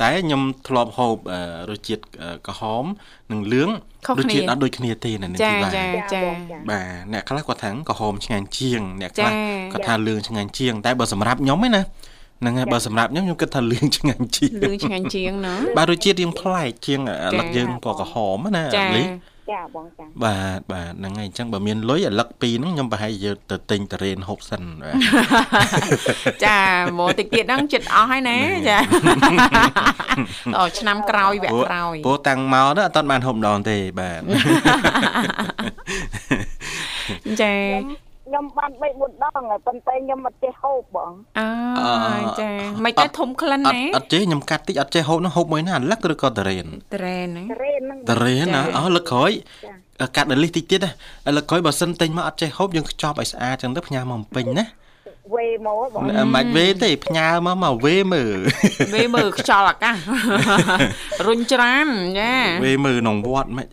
[0.00, 2.84] តែខ្ញុំធ្លាប់ហូបអឺរសជាតិអឺក្រហម
[3.32, 3.68] និងលឿង
[4.06, 9.36] ខុសរសគ្នាជាតិអត់ដូចគ្នាទេណានេះចាទីបាទចាចាបងចាបាទអ្នកខ្លះគាត់ថាក្រហមឆ្ងាញ់ជាង អ្នកខ្លះចា
[9.72, 11.82] គាត់ថាលឿងឆ្ងាញ់ជាង តែបើសម្រាប់ខ្ញុំឯណា
[12.42, 19.04] ហ្នឹងហើយបើសម្រាប់ខ្ញុំខ្ញុំគិតថាលឿងឆ្ងាញ់ជាងលឿងឆ្ងាញ់ជាងណ៎បាទរសជាតិរៀងប្លែកជាងអាឡឹកចាយើងពណ៌ក្រហមណាចាលី
[19.50, 24.94] ចាបងចាបាទបាទហ្នឹងហើយអញ្ចឹងបើមានលុយអាឡឹកពីរហ្នឹងខ្ញុំប្រហែលជាទៅទិញតរ៉េនហូបសិនបាទ
[26.46, 26.60] ចា
[26.98, 28.78] មកតិចទៀតហ្នឹងចិត្តអស់ហើយណាចា
[30.58, 34.20] អូឆ្នាំក្រោយវគ្គក្រោយព្រោះតាំងមកទៅអត់ទាន់បានហូបម្ដងទេបាទ
[37.42, 37.54] ចា
[38.32, 41.46] ខ្ញុំបាន3 4ដងហើយប៉ុន្តែខ្ញុំអត់ចេះហូបបងអើ
[42.40, 42.50] ចា
[42.84, 49.32] មិនតែធំក្លិនអត់ណាអត់ចេះខ្ញុំកាត់តិចអត់ចេះហូបហ្នឹងហូបមួយណាអាឡឹកឬក៏តរ៉េនត្រែនណាត្រេនហ្នឹងតរ៉េនណាចាអូលឹកក្រោយ
[50.00, 54.64] ចាកាត់ដល់លីសតិចទៀតណាលឹកក្រោយបើសិនទិញមកអត់ចេះហូបយើងខ្ចប់ឲ្យស្អាតចឹងទៅផ្ញើមកពេញណា
[55.34, 58.38] វេមកបងមិនបាច់វេទេផ្ញើមកមកវេមើល
[58.94, 59.96] វាមើលខ្យល់អាកាស
[61.26, 61.86] រុញច្រាន
[62.18, 63.66] ចាវេមើលក្នុងវត្តមិន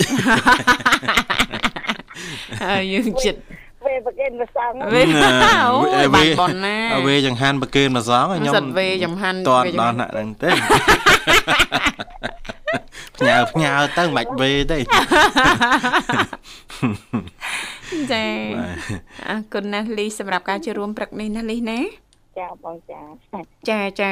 [2.64, 3.40] ហើយយើងចិត្ត
[3.86, 5.02] វេប្រគេនព្រះសង្ឃវេ
[5.96, 10.50] អូយបាត់បនណាវេចង្ហាន់ប្រគេនមកសងឲ្យខ្ញុំសិតវេចំហាន់តន់វេចំដល់ហាន់ណាក់ហ្នឹងទេ
[13.18, 14.78] ផ្ញើផ្ញើទៅមិនបាច់វេទេ
[18.12, 18.26] ចា
[19.30, 21.80] អរគុណណាស់លីសម្រាប់ការចូលរួមព្រឹកនេះណាលីណា
[22.40, 23.02] ចាបងចា
[23.70, 24.12] ចាចា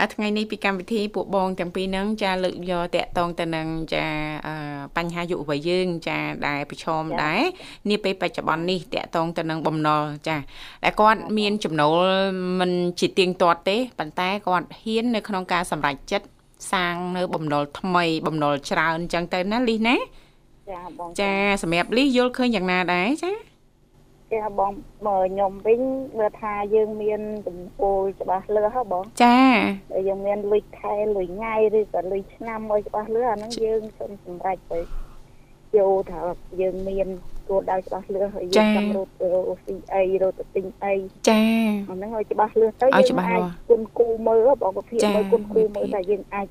[0.00, 4.04] អាថ្ងៃនេះពីកម្មវិធីពួកបងទាំងពីរហ្នឹងចាលើកយកតកតងទៅនឹងចា
[4.46, 4.54] អឺ
[4.96, 7.40] បញ្ហាយុវវ័យយើង ចាដែលប្រឈមដែរ
[7.90, 10.36] នាពេលបច្ចុប្បន្ននេះតកតងទៅនឹងបំណុលចា
[10.84, 11.98] ដែលគាត់មានចំណូល
[12.60, 16.28] មិនជាទៀងទាត់ទេប៉ុន្តែគាត់ហ៊ាននៅក្នុងការសម្រេចចិត្ត
[16.72, 19.96] សាងនៅបំណុលថ្មី បំណុលច្រើនអញ្ចឹងទៅណាលីសណា
[20.70, 23.32] ចាបងចាសម្រាប់លីសយល់ឃើញយ៉ាងណាដែរចា
[24.32, 24.72] ចាបង
[25.06, 25.80] មើលខ្ញុំវិញ
[26.18, 29.38] មើលថាយើងមានទំពោលច្បាស់លាស់ហ៎បងចា
[29.92, 34.80] ហើយយើងមានលុយខែលុយថ្ងៃឬក៏លុយឆ្នាំឲ្យច្បាស់លាស់អាហ្នឹងយើងសូមសម្រេចទៅ
[35.76, 36.20] យកថា
[36.60, 37.08] យើងមាន
[37.48, 39.28] គោលដៅច្បាស់លាស់ហើយយើងចង់រត់ទៅ
[39.64, 40.94] ស៊ីអីរត់ទៅទិញអី
[41.28, 41.40] ចា
[41.90, 46.46] អាហ្នឹងឲ្យច្បាស់លាស់ទៅឲ្យច្បាស់លាស់គុណគូមើលបងប្រភេទចាមើលគុណគូមើលវិធីថាយើងអាច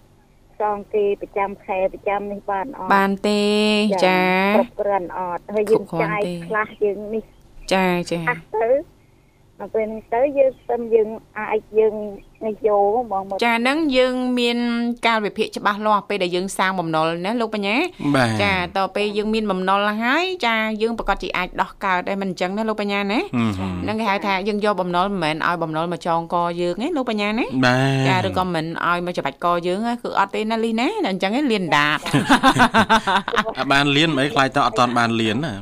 [0.61, 3.41] សងគេប្រចាំខែប្រចាំនេះបានអត់បានទេ
[4.05, 4.19] ចា
[4.55, 7.23] គ្រប់គ្រាន់អត់ហើយយើងគ្រប់គ្រាន់ចាយទេខ្លះយើងនេះ
[7.73, 8.69] ចាចាខ្លះទៅ
[9.57, 11.95] ដល់ពេលនេះទៅយើងសិនយើងអាចយើង
[12.45, 12.77] នេះយោ
[13.11, 14.57] បងមកចាហ្នឹងយើងមាន
[15.05, 17.75] កាលវិភាគច្បាស់លាស់ពេលដែលយើងសាងបំណុលណាលោកបញ្ញា
[18.15, 23.51] បាទចាតទៅពេលយើងមានបំណុលហើយចាយើងប្រកាសជាអាចដោះកើតដែរមិនអញ្ចឹងណាលោកបញ្ញាណាហឹម
[23.83, 31.99] ហ្នឹងគេហៅថាយើងយកបំណុលមិនមែនឲ្យបំណុលមកចងកយើងទេលោកបញ្ញាណាបាទចាឬក៏មិនឲ្យមកច្បាច់កយើងណាគឺអត់ទេណាលីណាតែអញ្ចឹងឯងលៀនដាត
[33.59, 35.53] អាបានលៀនមិនអីខ្លាចតើអត់តាន់បានលៀនណា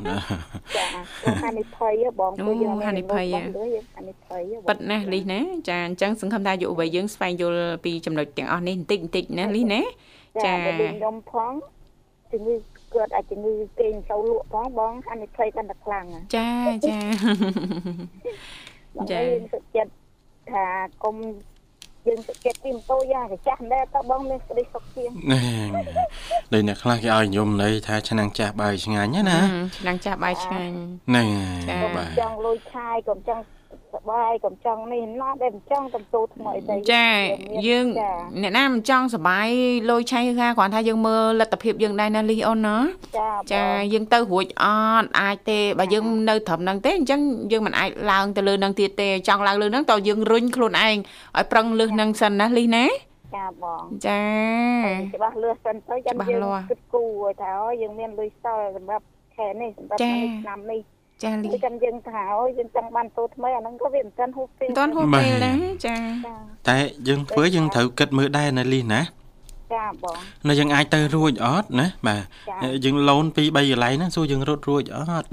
[0.76, 0.86] ចា
[1.20, 2.52] ខ្ញុំហានិភ័យហ៎បងអូ
[2.86, 9.82] ហានិភ័យហ៎លឿយើងហានិភ័យហ៎បងប៉ិតណាស់លីណាចាអញ្ចឹងសង្ឃឹមថាយុវវ័យយើងស្វែងយល់ពីចំណុចទាំងអស់នេះបន្តិចបន្តិចណាលីណា
[10.44, 11.52] ចាចាបើដូចខ្ញុំផង
[12.32, 12.54] ជំងឺ
[12.94, 16.50] កើតអាចជំងឺគេងសូវលក់ផងបងហានិភ័យកាន់តែខ្លាំងហ៎ចា
[16.88, 16.98] ចា
[18.96, 19.90] បងចាយើងសុខចិត្ត
[20.50, 20.64] ថា
[21.04, 21.16] កុំ
[22.06, 25.42] យើងសុខចិត្តពីម៉ូតូយ៉ាងកចាស់ដែរតើបងមានក្តីសុខជាងណែ
[26.52, 29.38] ដូចអ្នកខ្លះគេឲ្យញោមន័យថាឆ្នាំងចាស់បាយឆ្ងាញ់ណាណា
[29.78, 30.74] ឆ្នាំងចាស់បាយឆ្ងាញ់
[31.08, 31.26] ហ្នឹង
[31.68, 33.42] ចាហើកុយំបាទចង់លុយឆាយកុំចង់
[33.96, 37.08] សបាយកុំចង់នេះណាដែលមិនចង់តំទូថ្មីទៅចា
[37.68, 39.48] យើងចាអ្នកណាមិនចង់សបាយ
[39.90, 42.76] លុយឆៃគឺថាគ្រាន់ថាយើងមើលលទ្ធភាពយើងដែរណាលីអូនណា
[43.18, 44.64] ចាចាបងយើងទៅរួចអ
[45.02, 47.20] ត់អាចទេបើយើងនៅត្រឹមហ្នឹងទេអញ្ចឹង
[47.52, 50.96] យើងមិនអាចឡើងទៅលើហ្នឹងទៀតទេចង់ឡើងលើហ្នឹងតើយើងរុញខ្លួនឯង
[51.36, 52.84] ឲ្យប្រឹងលើសហ្នឹងសិនណាលីណា
[53.36, 54.22] ចាបងចា
[55.16, 59.04] ច្បាស់លឿសសិនទៅចាំច្បាស់យើងលាស់គិតគូរឲ្យថាអូយើងមានលុយសល់សម្រាប់
[59.36, 60.80] ខែនេះសម្រាប់ចានេះឆ្នាំនេះ
[61.22, 66.36] ចាលីដូចចាំយើងថាអូយើងចង់បានតូថ្មីអាហ្នឹងក៏វាមិនទាន់ហួសពេលមិនទាន់ហួសពេលដែរចាចា
[66.68, 69.00] តែយើងធ្វើយើងត្រូវគិតមើលដែរណាលីណា
[69.74, 75.26] ចាបងនៅយើងអាចទៅរួចអត់ណាបាទចាយើងឡូនពី3កន្លែងហ្នឹងសួរយើងរត់រួចអត់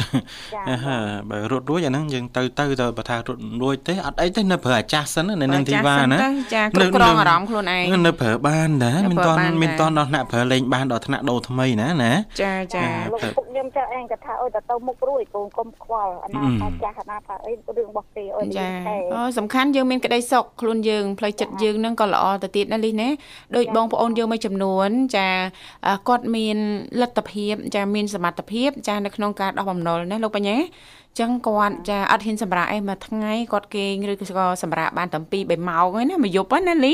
[0.53, 0.97] ចាអឺហឺ
[1.29, 6.17] បើរត់រួចអាហ្នឹងយើងទៅទៅទៅបើថារត់រួចទេអត់អីទេនៅប្រើអាចាស់សិនណានៅនឹងទីវ៉ាណា
[6.55, 23.09] ចាគ្រប់គ្រងអារម្មណ៍ខ្លួនឯងនៅប្រើបានដែរនៅមិនប្រើតន់បានមិនដែរតន់ដល់ថ្នាក់ប្រើលេងបានដល់ថ្នាក់ដូរថ្មីណាណាចាចាលោកពុកខ្ញុំចាឯងក៏ថាអូយទៅទៅមុខរួយកូនកុំខ្វល់អាណាអឺថាចាស់អាណាថាអីរឿងរបស់គេអូយចាតែអូសំខាន់យើងមានក្តីសុខខ្លួនយើងផ្លូវចិត្តយើងហ្នឹងក៏ល្អទៅទៀតណាលីណា
[23.55, 25.27] ដូចបងប្អូនយើងមួយចំនួនចា
[25.85, 26.57] អឺគាត់មាន
[27.01, 30.57] លទ្ធភាព ចាមានសមត្ថភាព ចានៅក្នុងការដោះបំណុលណាលោកបញ្ញា
[31.19, 36.93] ចឹងគាត់ចាអត់ហ៊ានសម្រាប់អីមួយថ្ងៃគាត់គេងឬក៏សម្រាប់បានតាំពី3ម៉ោងហ្នឹងណាមួយយប់ហ្នឹងណាលី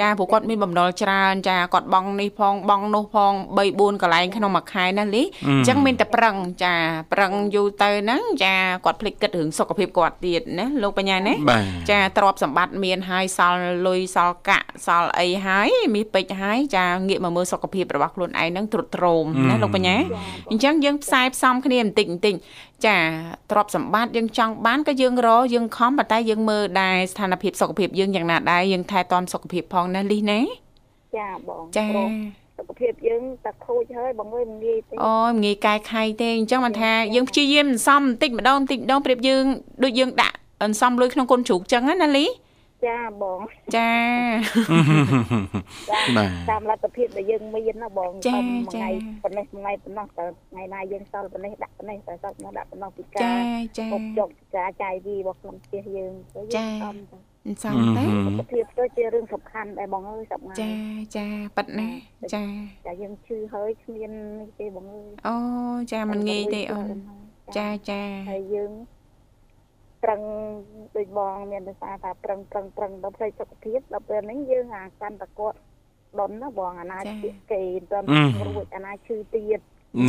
[0.00, 6.74] ចាព្រោះគាត់មានបំណុលច្រើនចាគាត់បង់នេះផងបង់នោះផង3 4កន្លែងក្នុងមួយខែណាលីអញ្ចឹងមានតែប្រឹងចា
[7.12, 8.54] ប្រឹងយូរទៅហ្នឹងចា
[8.84, 19.96] គាត់ភ្លេចគិតរឿងសុខភាពគាត់ទៀតណាលោកបញ្ញាណាបាទចាទ្រព្យសម្បត្តិមានហើយសល់លុយសល់កាក់សល់អីហើយមានពេជ្រហើយចាងាកមកមើលសុខភាពរបស់ខ្លួនឯងហ្នឹងទ្រុឌទ្រោមណាលោកបញ្ញា
[20.50, 22.34] អញ្ចឹងយើងផ្សាយផ្សំគ្នាបន្តិចបន្តិច
[22.86, 22.98] ចា
[23.50, 30.40] ទ្រព្យសម្បត្តិយើងចង់បានក៏យើងរកយើងខំប៉ុន្តែយើងមើលដែរស្ថានភាពសុខភាពយើងយ៉ាងណាដែរយើងថែទាំសុខភាពផងណាលីណា
[31.16, 32.08] ចាបងចាព្រោះ
[32.58, 39.44] សុខភាពយើងតែខូចហើយបងអើយមិនងាយទេអូយមិនងាយកែខៃទេអញ្ចឹងមិនថាយើងព្យាយាមសន្សំបន្តិចម្ដងបន្តិចម្ដងប្រៀបយើង
[39.84, 42.32] ដូចយើងដាក់អន្សំលុយក្នុងកូនជ្រូកអញ្ចឹងណាលីចា
[43.22, 43.40] បង
[43.76, 43.92] ចា
[45.90, 48.90] ចាបាទតាមលទ្ធភាពដែលយើងមានណាបងចាតាមមួយចាថ្ងៃ
[49.22, 53.44] ប៉ុណ្ណេះមួយថ្ងៃប៉ុណ្ណោះតើថ្ងៃណាយើងសល់ប៉ុណ្ណេះដាក់ប៉ុណ្ណេះតែសល់មកដាក់ប៉ុណ្ណោះពីកាចារ
[53.78, 61.88] ចាពុកចុកការចាយវារបស់ក្នុងផ្ទះយើងទៅយើងចាសំទៅអន្សំទៅសុខភាពទៅជារឿងសំខាន់ដែរបងអើយសម្ងាចាយចាប៉ិតណា
[62.34, 62.44] ចា
[62.86, 64.10] ចាយើងឈឺហើយគ្មាន
[64.40, 65.36] នេះទេបងអើយអូ
[65.92, 66.96] ចាមិនងាយទេអូន
[67.56, 68.72] ចាចាហើយយើង
[70.04, 70.20] ប្រឹង
[70.96, 75.58] ដូចបងមានភាសាថាប្រឹងប្រឹងប្រឹងដល់ផ្នែកសុខភាពដល់ពេលហ្នឹងយើងអាកាន់តគាត់
[76.18, 78.06] ដុនណាបងអាណាជាគេមិនទាន់
[78.48, 79.60] រួចអាណាឈឺទៀត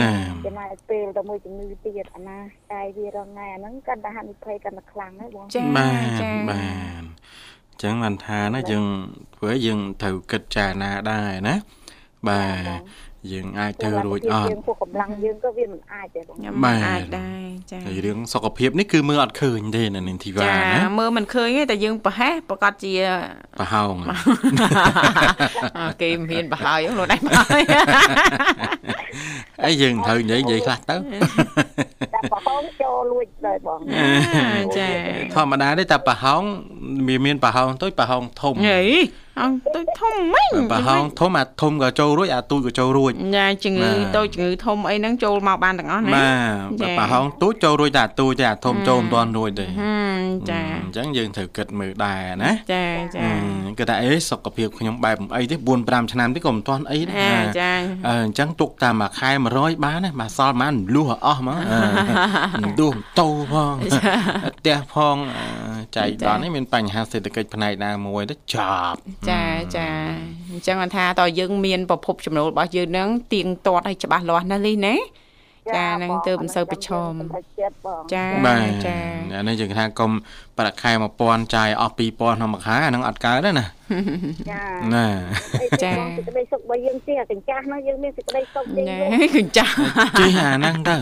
[0.01, 0.13] ណា
[0.45, 2.39] ចំណាយពេលទៅមួយជំងឺទៀតអាណា
[2.71, 7.03] កាយវារងថ្ងៃអាហ្នឹងកាន់តែហានិភ័យកាន់តែខ្លាំងហ្នឹងបងចាបាទចាបាទ
[7.71, 8.85] អញ្ចឹងបានថាណាយើង
[9.35, 11.55] ធ្វើឲ្យយើងត្រូវគិតចារណាដែរណា
[12.27, 22.93] បាទ យើងអាចទៅរួចអត់យើងពួកកម្លាំងយើងក៏វាមិនអាចដែរបងខ្ញុំបាទអាចដែរចាហើយរឿងសុខភាពនេះគឺមើលអត់ឃើញទេនៅនាងធីវ៉ាចាណាមើលមិនឃើញទេតែយើងប្រហែសប្រកាសជា
[23.59, 23.93] ប្រហោង
[25.79, 27.63] អើគេមិនហ៊ានប្រហើយខ្លួនឯងប្រហើយ
[29.65, 30.95] អីយើងត្រូវនិយាយនិយាយខ្លះទៅ
[32.13, 33.79] តែប្រហោងចូលលួចដែរបង
[34.77, 34.87] ចា
[35.35, 36.41] ធម្មតាទេតែប្រហោង
[37.07, 38.81] វាមានប្រហោងតូចប្រហោងធំហី
[39.41, 46.29] អងទៅធំហ្មងប្រហោងធំអាធំក៏ចូលរួចអាទូចក៏ចូលរួចចាជំងឺបាទតូចជំងឺធំអីហ្នឹងចូលមកបានទាំងអស់ណាបា
[46.69, 53.21] ទចាប្រហោងទូចចូលរួចតែអាទូចទេអាធំចូលមិនទាន់រួចទេហឹមចាអញ្ចឹងយើងត្រូវគិតមើលដែរណាចាចា
[53.79, 57.73] គឺថាអេសុខភាពខ្ញុំបែបមិនអីទេ4 5ឆ្នាំទេក៏មិនទាន់អីដែរអាចា
[58.07, 63.75] អឺអញ្ចឹងទុកតាមមួយខែ100បានណាមកសល់បានលុះឲ្យអស់ហ្មងអឺលុះតោផង
[64.59, 65.45] ផ្ទះផងអឺ
[65.97, 68.55] ចៃដន្យនេះមានបញ្ហាសេដ្ឋកិច្ចផ្នែកណាមួយទៅច
[68.91, 68.97] ប់
[69.31, 69.43] ចា
[69.77, 69.89] ចា
[70.51, 74.95] អញ្ចឹងបានថាតើយើងមានប្រភពចំណូលរបស់យើងហ្នឹងទៀងទាត់ឲ្យច្បាស់លាស់ណាលីណា
[75.75, 78.97] ចានឹងទើបមិនសូវប្រឈមសម្រាប់ចិត្តបងចាបាទចា
[79.37, 80.11] អានេះយើងថាកុំ
[80.57, 80.91] ប្រាក់ខែ
[81.23, 83.65] 1000ចាយអស់2000ក្នុងមួយខែអាហ្នឹងអត់កើតទេណា
[84.51, 84.63] ចា
[84.95, 85.05] ណា
[85.61, 89.73] ចាចាសេចក្តីសុខរបស់យើងជាកញ្ចាស់នោះយើងមានសេចក្តីសុខយើងណែវិញកញ្ចាស់
[90.19, 90.97] ជិះអាហ្នឹងទៅ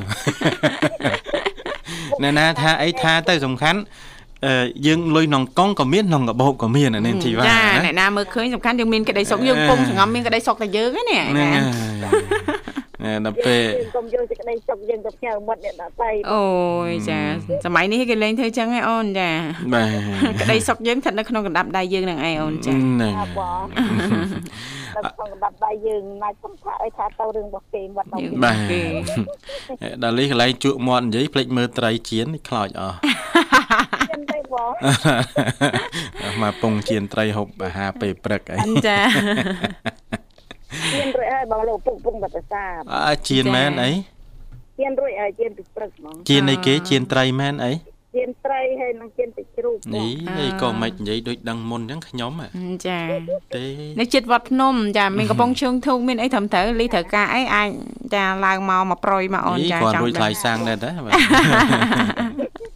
[2.23, 4.15] ណែណាថាអីថាទៅសំខាន់អឺ
[4.85, 11.65] យើងលុយក្នុងកង់ក៏មានក្នុងកាបូបក៏មានអានេះជីវ៉ាចាណាអ្នកណាមើលឃើញសំខាន់យើងមានក្តីសុខយើងពងសង្ងំមានក្តីសុខតែយើងហ្នឹងណាហ្នឹងហើយ
[13.03, 16.45] ណែដល់ពេលយើងកុំយកសេចក្តីសុខយើងទៅផ្ញើមិត្តអ្នកដទៃអូ
[16.89, 17.19] យចា
[17.65, 19.29] សម័យនេះគេលេងធ្វើចឹងឯអូនចា
[19.73, 23.63] បាទក្តីសុខយើងស្ថិតនៅក្នុងកណ្ដាប់ដៃយើងហ្នឹងឯងអូនចាហ្នឹងចាបង
[24.95, 28.81] តែក្នុងកណ្ដាប់ដៃយើងណាច់សុំថាអីថាទៅរឿងរបស់គេបាត់ដល់យើងបាទគេ
[30.03, 32.97] ដល់នេះកន្លែងជក់មាត់និយាយភ្លេចមើលត្រីជៀនខ្លោចអស់
[34.17, 34.71] ចឹងទេបង
[36.43, 38.99] មកពងជៀនត្រីហូបអាហារពេលព្រឹកអីអញ្ចា
[40.95, 42.63] មានរួចហើយបងលោកពុកពុកបតសា
[43.07, 43.91] អើជៀនមែនអី
[44.81, 47.73] មានរួចហើយជៀនពីព្រឹកហ្មងជៀនអីគេជៀនត្រីមែនអី
[48.15, 52.99] ជៀនត្រីហើយនឹងជៀនពីជ្រូកបងនេះអីក៏មិននិយាយដូចដឹងមុនអញ្ចឹងខ្ញុំហ៎អញ្ចា
[53.55, 53.63] ទេ
[53.99, 57.69] នៅចិត្តវត្តភ្នំចាមានកំពង់ជើងធូងមានអីត្រឹមត្រូវលីត្រូវការអីអាច
[58.13, 60.91] ចាឡើងមកមកប្រយមកអូននេះចាគាត់ចង់រួចថ្លៃដឹងសាំងដែរតា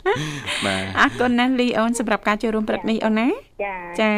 [0.06, 0.18] បាទ
[0.66, 3.28] បាទអរគុណណាស់លីអូនសម្រាប់ការចូលរួមព្រឹកនេះអូនណា
[3.64, 4.12] ចាចា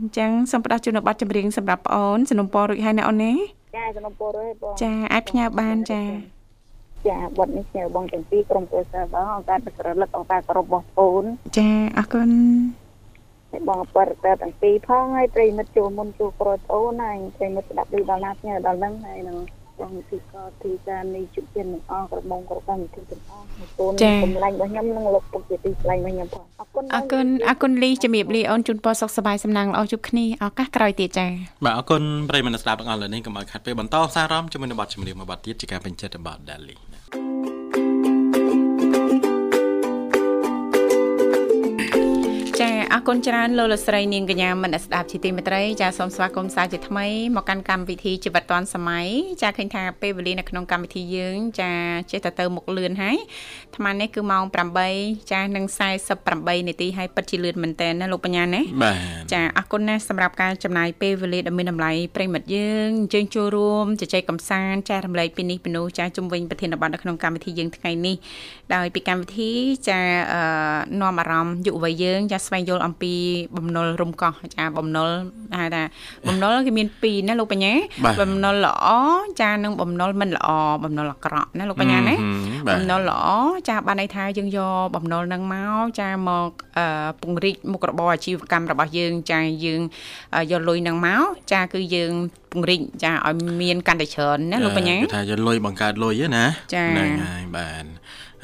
[0.00, 3.32] អញ្ចឹងសូមផ្ដល់ជូនប័ណ្ណចម្រៀងសម្រាប់ប្អូនสนុំពររួចហើយណាអូនណា
[3.76, 6.02] ចាសំណពរហើយបងចាអាចផ្ញើបានចា
[7.08, 11.22] ចាបត់នេះខ្ញុំបងទាំងពីរក្រុមគ្រួសារបងអង្គការប្រលឹកអង្គការគោរពរបស់បង
[11.58, 12.30] ចាអរគុណ
[13.50, 19.38] ហើយបងបរិទិទាំងពីរផងហើយប្រិមិត្តចូលមុនចូលក្រោយអូនហើយប្រិមិត្តស្ដាប់ឮដល់ណាផ្ញើដល់ហ្នឹងហើយនឹង
[19.80, 23.46] បងទីកទីការនេះជុជាទាំងអស់ក្រុមក្រុមកម្មវិធីទាំងអស់
[23.78, 31.26] កូនកម្លាញ់របស់ខ្ញុំនឹងលោកពុកជាទីឆ្លាញ់របស់ខ្ញុំផងអរគុណអរគុណអរគុណលីជំរាបលាអូនជូនពរសុខសប្បាយសំណាងល្អជួបគ្នាឱកាសក្រោយទៀតចា
[31.64, 36.99] បាទអរគុណប្រិយមិត្តស្ដាប់ទាំងអស់លើនេះកុំឲ្យខាត់ពេលបន្តសារអារម្មណ៍ជាមួយនឹងបទចម្រៀងមួយបទទៀតជាការពេញចិត្តរបស់ Dali ចា
[43.12, 49.06] គុណច្រើនលោកលកស្រីនាងកញ្ញាមនស្សស្ដាប់ជាទីមេត្រីចាសូមស្វាគមន៍សាជាថ្មីមកកាន់កម្មវិធីជីវិតឌွန်សម័យ
[49.42, 51.72] ចាឃើញថាពេលវេលានៅក្នុងកម្មវិធីយើង ចា
[52.10, 53.16] ចេះតែទៅមុខលឿនហើយ
[53.70, 54.44] អាត្មានេះគឺម៉ោង
[54.88, 55.64] 8ចានឹង
[56.16, 68.16] 48នាទីហើយពិតជាលឿនមែនតើណាលោកបញ្ញាណាបាទចាអរគុណណាស់សម្រាប់ការចំណាយពេលវេលាដ៏មានតម្លៃប្រិមិត្តយើងអញ្ជើញចូលរួមជជែកកម្សាន្តចែករំលែកពីនេះពីនោះចាជំវិញប្រធានបទនៅក្នុងកម្មវិធីយើងថ្ងៃនេះ
[68.74, 69.50] ដោយពីកម្មវិធី
[69.88, 70.00] ចា
[70.32, 70.40] អឺ
[71.00, 72.99] នាំអារម្មណ៍យុវវ័យយើងចាស្វែងយល់អំពី
[73.56, 75.08] បំណុលរំកោះចាបំណុល
[75.58, 75.82] ហៅថា
[76.26, 77.72] បំណុលគេមានពីរណាលោកបញ្ញា
[78.20, 78.88] បំណុលល្អ
[79.40, 80.48] ចានិងបំណុលមិនល្អ
[80.84, 82.14] បំណុលអាក្រក់ណាលោកបញ្ញាណា
[82.66, 83.26] បាទបំណុលល្អ
[83.68, 89.80] ចាបានន័យថាយើងយកបំណុលនឹងមកចាមកអឺពង្រីកមុខរបរអាជីវកម្មរបស់យើងចាយើង
[90.34, 92.12] អឺយកលុយនឹងមកចាគឺយើង
[92.52, 97.84] ពង្រីកចាឲ្យមានកាន់តែច្រើនណាលោកបញ្ញាគេថាយកលុយបង្កើតលុយហ្នឹងណាចាហ្នឹងហើយបាទ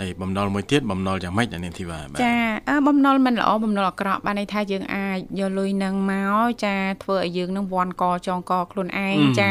[0.01, 2.37] ហើយបំណុលមួយទៀតបំណុលយ៉ាងម៉េចអានេះធីវ៉ាបាទចា
[2.69, 9.51] អឺបំណុលមិនល្អបំណុលអាក្រក់បានន័យថាយើងអាចយកលុយនឹងមកចាធ្វើឲ្យយើងនឹងវាន់កចងកខ្លួនឯងចា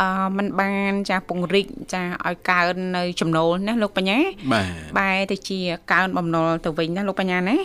[0.00, 4.18] អឺมันបានចាពង្រីកចាឲ្យកើននៅចំណូលណាលោកបញ្ញា
[4.52, 4.66] បាទ
[4.98, 5.58] បែរទៅជា
[5.92, 7.56] កើនបំណុលទៅវិញណាលោកបញ្ញាណា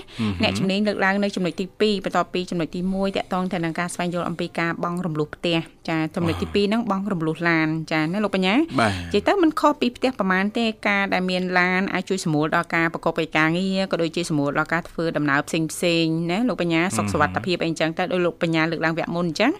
[0.43, 5.57] អ្នកជំនាញលើកឡើងនៅចំណុចទី2បន្ទាប់ពីចំណុចទី1តកតងទៅនឹងការស្វែងយល់អំពីការបង់រំលោះផ្ទះ
[5.89, 19.51] ចាចំណុចទី2ហ្នឹងបង់រំលោះឡានចាណាលោកបញ្ញា បាទ និយាយទៅมันខុសពីផ្ទះប្រមាណទេការដែលមានឡានអាចជួយសម្រួលដល់ការប្រកបកិច្ចការងារក៏ដូចជាសម្រួលដល់ការធ្វើដំណើរផ្សេងផ្សេងៗណាលោកបញ្ញាសុខសុវត្ថិភាពអីចឹងទៅដោយលោកបញ្ញាលើកឡើងវគ្គមុនអញ្ចឹង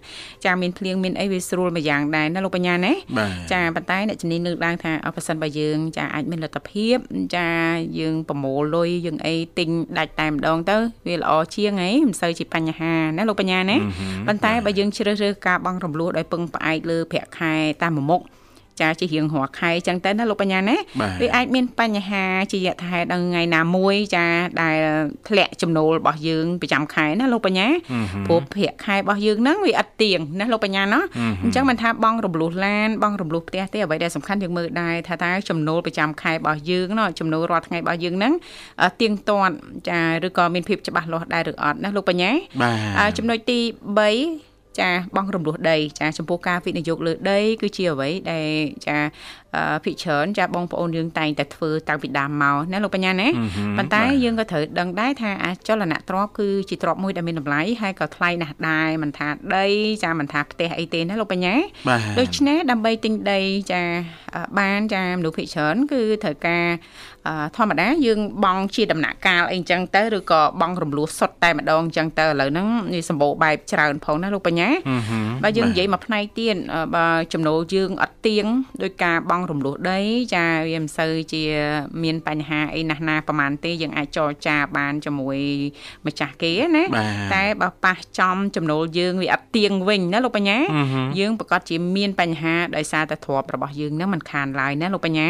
[0.45, 6.96] ចាមានភ្លៀងមានអីវាស្រួលមួយយ៉ាងដែរណាលោកប ញ្ញាណាបាទចាប៉ុន្តែអ្នកជំនាញលើកឡើងថាអប្រសិនបើយើង ចាអាចមានលទ្ធភាព
[7.36, 7.48] ចា
[8.00, 9.68] យើងប្រមូលលុយយើងអីទិញ
[9.98, 13.76] ដាច់តែម្ដងទៅវាល្អជាងហីមិនសូវជាបញ្ហាណាលោកបញ្ញាណា
[14.26, 18.20] ប៉ុន្តែបើយើងជ្រើសរើសការបង់រំលោះដោយពឹងផ្អែកលើប្រាក់ខែតាមមុខ
[18.80, 24.26] ចាជារៀងរាល់ខែចឹងទៅណាលោកបញ្ញាណាបាទវាអាចមានបញ្ហាជាយថាហេតុដល់ថ្ងៃណាមួយចា
[24.62, 24.76] ដែល
[25.28, 27.68] ធ្លាក់ចំណូលរបស់យើងប្រចាំខែណាលោកបញ្ញា
[28.26, 31.00] ព្រោះប្រាក់ខែរបស់យើងហ្នឹងវាឥតទៀងណាលោកបញ្ញាណា
[31.42, 38.32] អញ្ចឹងមិនថាបងរំលោះឡានបងរំលោះផ្ទះទេអ្វីដែលសំខាន់យើងមើលដែរថាតើចំណូលប្រចាំខែរបស់យើងណោះចំណូលរាល់ថ្ងៃរបស់យើងហ្នឹង
[38.82, 39.54] អឺទៀងទាត់
[39.88, 42.30] ចាឬក៏មានភាពច្បាស់លាស់ដែរឬអត់ណាលោកបញ្ញា
[42.62, 44.49] បាទអឺចំណុចទី3
[44.80, 48.46] ចាបងរំលោះដីចាចំពោះការវិនិយោគលើដីគឺជាអ្វីដែល
[48.86, 48.96] ចា
[49.49, 49.49] អឺ
[49.84, 53.28] ភិកច្រើនចាបងប្អូនយើងតែងតែធ្វើតាំងពីដើមមកណាលោកបញ្ញាណា
[53.78, 59.66] ប៉ុន្តែយើងក៏ត្រូវដឹងដែរថាអាចលនៈទ្រព្យគឺជាទ្រព្យមួយដែលមានតម្លៃហើយក៏ថ្លៃណាស់ដែរមិនថាដី
[60.04, 61.54] ចាមិនថាផ្ទះអីទេណាលោកបញ្ញា
[61.88, 63.40] បាទដូច្នេះដើម្បីទិញដី
[63.72, 63.82] ចា
[64.34, 66.66] អឺបានចាមនុស្សភិកច្រើនគឺត្រូវការ
[67.28, 74.68] អឺធម្មតាយើងបង់ជាដំណាក់កាលអីចឹងទៅឬក៏បង់រំលោះសុទ្ធតែម្ដងចឹងទៅឥឡូវហ្នឹងវាសម្បូរបែបច្រើនផងណាលោកបញ្ញា
[75.42, 78.44] បើយើងនិយាយមកផ្នែកទៀតអឺបើចំណូលយើងអត់ទៀង
[78.82, 80.00] ដោយការបង់ង់រំលោះដី
[80.34, 81.42] ចាវាមិនសូវជា
[82.02, 85.38] មានបញ្ហាអីណាស់ណាប្រហែលទេយើងអាចចរចាបានជាមួយ
[86.06, 86.84] ម្ចាស់គេណា
[87.34, 90.58] តែបើប៉ះចំចំណូលយើងវាអត់ទៀងវិញណាលោកបញ្ញា
[91.18, 95.28] យើងប្រកាសជាមានបញ្ហាដោយសារតែទ្របរបស់យើងហ្នឹងมันខានឡើយណាលោកបញ្ញា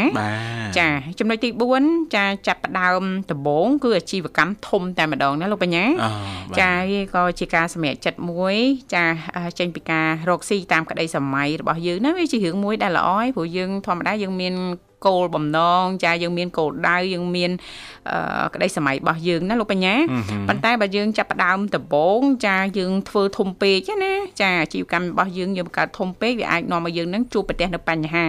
[0.78, 0.88] ចា
[1.18, 1.48] ចំណុចទី
[1.82, 5.84] 4ចាចាប់ផ្ដើមដំបូងគឺអាជីវកម្មធំតែម្ដងណាលោកបញ្ញា
[6.60, 8.54] ចាវាក៏ជាការសម្រេចចិត្តមួយ
[8.94, 9.04] ចា
[9.58, 14.54] ចេញពីការរកស៊ីតាមក្តីសម័យរបស់យើងណាវាជារឿងមួយដែលល្អហើយព្រោះយើងធម្មតាយើងមាន
[15.06, 17.50] គោលបំណងចាយើងមានគោលដៅយើងមាន
[18.54, 19.94] ក្តីសម័យរបស់យើងណាលោកបញ្ញា
[20.48, 28.26] ប៉ុន្តែបើយើងចាប់ផ្ដើមដំបូងចាយើងធ្វើធំពេកណាចាអាជីវកម្មរបស់យើងយើងបង្កើតធំពេកវាអាចនាំឲ្យយើងនឹងជួបប្រទះនៅបញ្ហា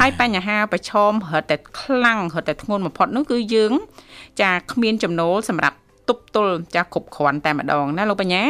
[0.00, 3.72] ហើយបញ្ហាប្រឈមរត់តែខ្លាំងរត់តែធ្ងន់បំផុតនោះគឺយើង
[4.42, 5.76] ចាគ្មានចំណូលសម្រាប់
[6.08, 8.42] ទប់ទល់ចាគ្រប់គ្រាន់តែម្ដងណាលោកបញ្ញា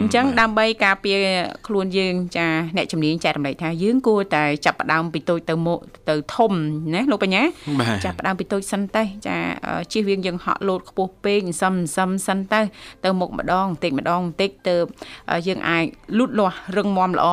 [0.00, 1.18] អញ្ចឹងដើម្បីការពារ
[1.66, 5.78] ខ្លួនយើងចាអ្នកជំនាញចែករំលែកថាយើងគួរតែចាប់ផ្ដើមពីតូចទៅមុខ
[6.10, 6.52] ទៅធំ
[6.94, 7.42] ណាលោកបញ្ញា
[8.04, 9.36] ចាប់ផ្ដើមពីតូចសិនទៅចា
[9.92, 12.60] ជិះវៀងយើងហក់លោតខ្ពស់ពេកសឹមសឹមសិនទៅ
[13.04, 14.74] ទៅមុខម្ដងបន្តិចម្ដងបន្តិចទៅ
[15.46, 15.84] យើងអាច
[16.18, 17.28] លូតលាស់រឹងមាំល្អ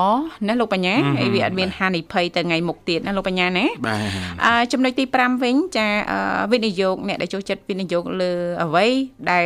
[0.48, 5.88] ណាលោកបញ្ញាហើយវាអត់មានហានិភ័យទៅថ្ងៃមុខទៀតណាលោកបញ្ញាណាបាទចំណុចទី5វិញចា
[6.52, 8.32] វិនិយោគអ្នកដែលចូលចិត្តវិនិយោគលើ
[8.64, 8.86] អ្វី
[9.32, 9.45] ដែល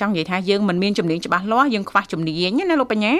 [0.00, 3.14] ចង់និយាយថាយើងមិនមានជំនាញច្បាស់លាស់យើងខ្វះជំនាញណាលោកបញ្ញា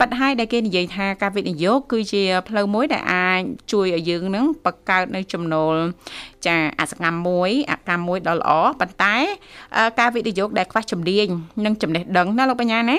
[0.00, 3.40] ប៉ិតហើយដែលគេនិយាយថាការវិនិយោគគឺជាផ្លូវមួយដែលអាច
[3.72, 5.74] ជួយឲ្យយើងនឹងបង្កើតនៅចំណូល
[6.46, 8.50] ចាអសកម្មមួយអកម្មមួយដ៏ល្អ
[8.80, 9.16] ប៉ុន្តែ
[10.00, 11.26] ការវិនិយោគដែលខ្វះជំនាញ
[11.64, 12.98] និងចំណេះដឹងណាលោកបញ្ញាណា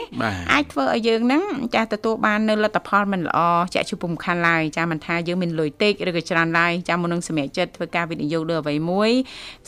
[0.54, 1.44] អាចធ្វើឲ្យយើងនឹង
[1.76, 3.40] ចាទទួលបាននៅលទ្ធផលមិនល្អ
[3.76, 9.12] ចាក់ជួបពុំខាន់ឡើយចាមិនថាយើងមានលុយតិចឬក៏ច្រើនឡើយចាមុននឹងសម្រេចចិត្តធ្វើការវិនិយោគលើអ្វីមួយ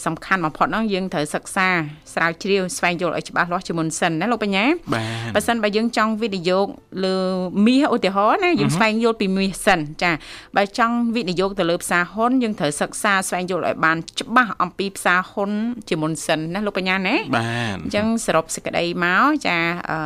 [0.05, 1.67] សំខាន់បំផុតហ្នឹងយើងត្រូវសិក្សា
[2.13, 4.65] ស្រាវជ្រាវស្វែងយល់ឲ្យច្បាស់លាស់ជាមុនសិនណាលោកបញ្ញា
[5.35, 6.65] បើសិនបើយើងចង់វិនិយោគ
[7.05, 7.15] លើ
[7.65, 10.11] មាសឧទាហរណ៍ណាយើងស្វែងយល់ពីមាសសិនចា
[10.57, 15.51] បើចង់វិនិយោគទៅលើផ្សារហ៊ុនយើងត្រូវសិក្សាស្វែងយល់ល់ឲ្យបានច្បាស់អំពីផ្សារហ៊ុន
[15.89, 19.57] ជាមុនសិនណាលោកបញ្ញាណាបាទអញ្ចឹងសរុបសេចក្តីមកចា
[19.89, 19.99] អឺ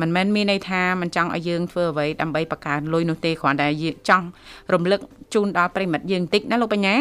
[0.00, 3.68] មិនមែនមានន័យថាមិនចង់ឲ្យយើងធ្វើអ្វីដើម្បីបង្កើនលុយនោះទេគ្រាន់តែ
[4.08, 4.26] ចង់
[4.74, 5.00] រំលឹក
[5.34, 6.94] ជូនដល់ប្រិមិត្តយើងតិចណាលោកបញ្ញា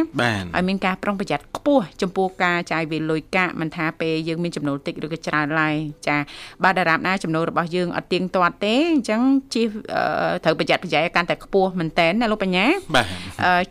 [0.56, 5.65] ឲ្យមានការប្រុងប្រយ័ត្នខ្ពស់ចំពោះការចាយវាលុយកាក់មិនថាពេលយើងមានចំណូលតិចឬក៏ច្រើនឡើយ
[6.08, 6.18] ចា
[6.64, 9.22] បាទតារាបណាចំណូលរបស់យើងអត់ទៀងទាត់ទេអញ្ចឹង
[9.56, 9.68] ជិះ
[10.44, 13.06] ត្រូវប្រយ័ត្នប្រយែងកាន់តែខ្ពស់មែនតែនណាលោកបញ្ញាបាទ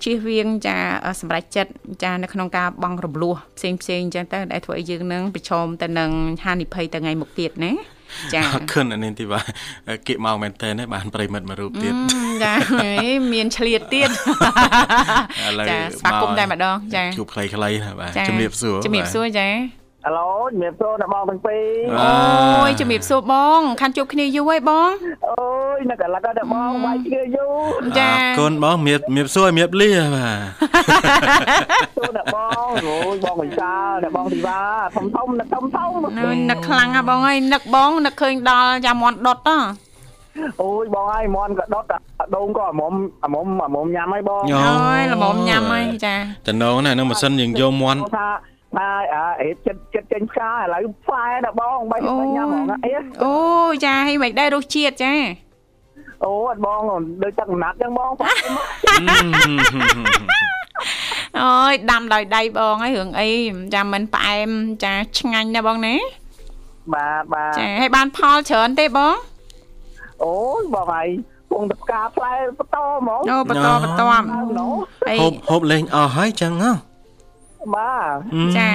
[0.04, 0.76] ជិះវៀងចា
[1.20, 1.70] សម្រាប់ចិត្ត
[2.04, 6.10] ចានៅក្នុងការបង់រំលោះផ្សេងផ្សេងអញ្ចឹងទៅដែលធ្វើឲ្យយើងនឹងប្រឈមទៅនឹង
[6.44, 7.72] ហានិភ័យទៅថ្ងៃមុខទៀតណា
[8.34, 9.44] ចាអរគុណអានេះទីបាទ
[10.06, 11.94] គៀកមកមែនតើបានប្រិមិត្តមួយរូបទៀត
[12.44, 12.54] ចា
[13.32, 14.10] មានឆ្លៀតទៀត
[15.70, 24.90] ចាស្វាគមន៍តែម្ដងចាជួបខ្លីៗណាបាទជំរាបសួរជំរាបសួរចា ហៅឡូជំរាបសួរអ្នកបងទាំងពីរអូយជំរាបសួរបងខានជួបគ្នាយូរហើយបង
[25.30, 25.46] អូ
[25.76, 27.46] យនឹកឥឡូវតែបងវាយគ្នាយូ
[27.84, 34.60] រចាអរគុណបងជំរាបជំរាបសួរជំរាបលាបាទសួរអ្នកបងអូយបងវិសាលអ្នកបងធីវ៉ា
[34.96, 35.90] ធំធំនឹកធំធំ
[36.50, 39.58] នឹកខ្លាំងហ่ะបងអើយនឹកបងនឹកឃើញដល់យ៉ាមន់ដុតហ៎
[40.62, 41.84] អូយបងហើយមន់ក៏ដុត
[42.36, 42.92] ដូងក៏អាមុំ
[43.24, 46.14] អាមុំអាមុំញ៉ាំហើយបងអូយល្មមញ៉ាំហើយចា
[46.48, 48.28] តំណងណានឹងម៉ាស៊ីនយើងយកមន់ថា
[48.78, 48.88] ថា
[49.42, 52.02] អេចិត្តចិត្តចេញផ្កាឥឡូវផ្លែដល់បងបាញ់
[52.36, 52.90] ញ៉ាំហ្មងអី
[53.24, 53.34] អូ
[53.84, 55.14] ចាហើយមិនដែររសជាតិចា
[56.24, 56.80] អូអត់បង
[57.22, 58.10] ដូចទឹកកំណាត់ចឹងបង
[61.40, 63.28] អូយដាំដោយដៃបងហើយរឿងអី
[63.74, 64.48] ចាំមិនផ្អែម
[64.84, 65.94] ចាឆ្ងាញ់ណាបងណា
[66.94, 69.14] បាទបាទចាហើយបានផលច្រើនទេបង
[70.24, 71.08] អូយបងហើយ
[71.50, 74.02] ពងតផ្កាផ្លែបន្តហ្មងអូបន្តបន្ត
[75.20, 76.93] ហូបហូបលេងអស់ហើយចឹងហ៎
[77.76, 78.70] បាទចា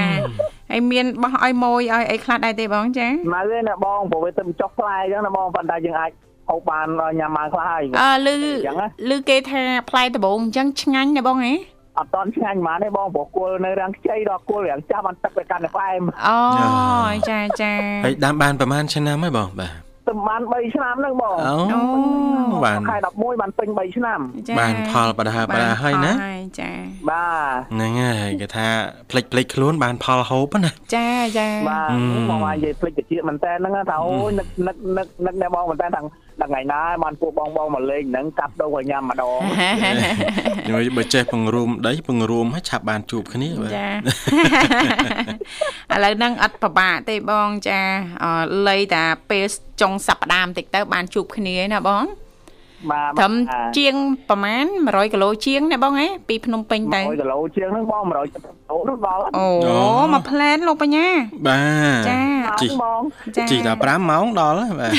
[0.71, 6.11] ហើយមានបោះឲ្យម៉ួយឲ្យអីខ្លះដែរទេបងចាម៉ៅទេណាបងព្រោះវាទៅចុះផ្លែអញ្ចឹងណាបងប៉ុន្តែយើងអាច
[6.49, 6.87] ហូបបាន
[7.19, 8.35] ញ៉ាំបានខ្លះហើយអឺលឺ
[9.09, 11.53] លឺគេថាផ្លែដំបងអញ្ចឹងឆ្ងាញ់ណាបងហ៎
[11.97, 16.39] អត់តន់ឆ្ងាញ់ហ្មងទេបងព្រោះគល់នៅរាំងខ្ចីដល់គល់រាំងចាស់បានទឹកវាកាន់តែផ្អែមអូ
[17.29, 17.71] ចាចា
[18.05, 21.55] ហើយដាំបានប្រហែលឆ្នាំហើយបងបាទ សម្បាន3ឆ្នាំហ្នឹងបងអូ
[22.65, 24.19] បានខែ11បានពេញ3ឆ្នាំ
[24.59, 26.13] បានផលបដាបដាហើយណា
[26.59, 26.71] ចា
[27.09, 28.67] បាទហ្នឹងហើយគេថា
[29.09, 31.07] ផ្លិចផ្លិចខ្លួនបានផលហូបណាចា
[31.37, 31.89] ចាបាទ
[32.29, 36.07] បងនិយាយផ្លិចតិចមែនតើហ្នឹងថាអូយនឹកនឹកនឹកនឹកអ្នកបងមែនតើទាំង
[36.41, 39.39] ដល់ថ្ងៃណាបានពួកបងបងមកលេងហ្នឹងកាប់ដូងឲ្យញ៉ាំម្ដង
[40.71, 43.87] ហើយបើចេះពង្រួមដីពង្រួមឲ្យឆាប់បានជួបគ្នាបាទចា
[45.93, 47.79] ឥឡូវហ្នឹងអត់ពិបាកទេបងចា
[48.67, 49.45] លៃតាពេល
[49.81, 52.28] ចុងសប្តាហ៍បន្តិចទៅបានជួបគ្នាណាបងបាទ
[53.19, 53.33] ត្រឹម
[53.77, 53.95] ជាង
[54.29, 59.47] ប្រហែល100គីឡូជាងណាបងហ៎ពីភ្នំពេញទៅ100គីឡូជាងហ្នឹងបង170គីឡូនោះដល់អូ
[60.13, 61.07] មួយផ្លែនលោកបញ្ញា
[61.47, 61.61] បា
[61.93, 62.19] ទចា
[62.61, 63.01] ជីបង
[63.51, 64.93] ជីតែ5ម៉ោងដល់បាទ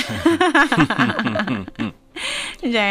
[2.76, 2.88] ចា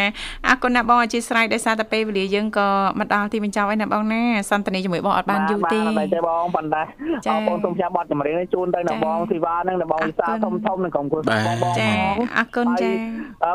[0.48, 2.68] អរគុណណាបងអធិស្ឋានដោយសារតែពេលវេលាយើងក៏
[3.00, 6.82] មកដល់ទីបញ្ចប់ហើយណាបងណាសន្តានាជាមួយបងអត់បានយូរទេបាទទេបងប៉ុន្តែ
[7.32, 11.90] អរគុណសូមផ្សាយបទចម្រៀងនេះជូនទៅដល់បងធីវ៉ានិងដល់បងវិសាធំធំនិងក្រុមគ្រួសារបងបងចា
[12.38, 12.92] អរគុណចា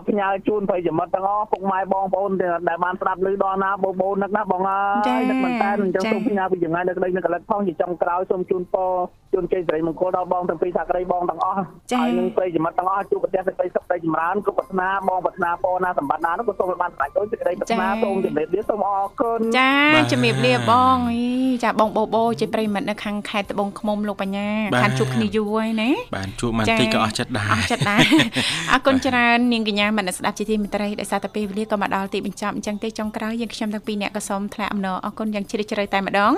[0.08, 2.30] ផ្ញើជូនប្រិយមិត្តទាំងអស់ពុកម៉ែបងប្អូន
[2.68, 8.92] ដែលបានស្ដាប់ឮដល់ណាបងប្អូននឹកណាបងអើយនឹកមែនតើអញ្ចឹងសូមផ្ញើពីចម្ងាយនៅក្តីនៅកលិតផងជាចុងក្រោយសូមជូនពរ
[9.32, 11.56] ជូនជ័យសិរីមង្គលដល់បងទាំងពីរថាក្តីបងទាំងអស់
[12.00, 19.72] ហើយនឹងប្រិយមិត្តទាំងអស់ជួបប្រទេសសេចក្តីសុខសេចចម្រើនគ្រប់ប្រាថ្នាបងប្រាថ្នាពរណាសម្បត្តិណានោះក៏សូមឲ្យបានសម្រេចដោយសេចក្តីប្រាថ្នាសូមជម្រាបលាសូមអរគុណចា
[20.12, 21.24] ជំរាបលាបងអី
[21.64, 24.48] ចាបងបូបូជាប្រិមិត្តនៅខាងខេត្តត្បូងឃ្មុំលោកបញ្ញា
[24.82, 28.02] ខានជួបគ្នាយូរហើយណាបានជួបមកតិចក៏អស់ចិត្តដែរអស់ចិត្តដែរ
[28.72, 36.32] អរគុណច្រើននាងកញ្ញាមនស្ដាប់ជាទីមេត្រីដោយសារតែពេលវេលាក៏មកដល់ទីបញ្ចប់អញ្ចឹងទេចុងក្រោយយើងខ្ញុំទាំងពីរអ្នកក៏សូមថ្លែងអំណរអរគុណយ៉ាងជ្រាលជ្រៅតែម្ដង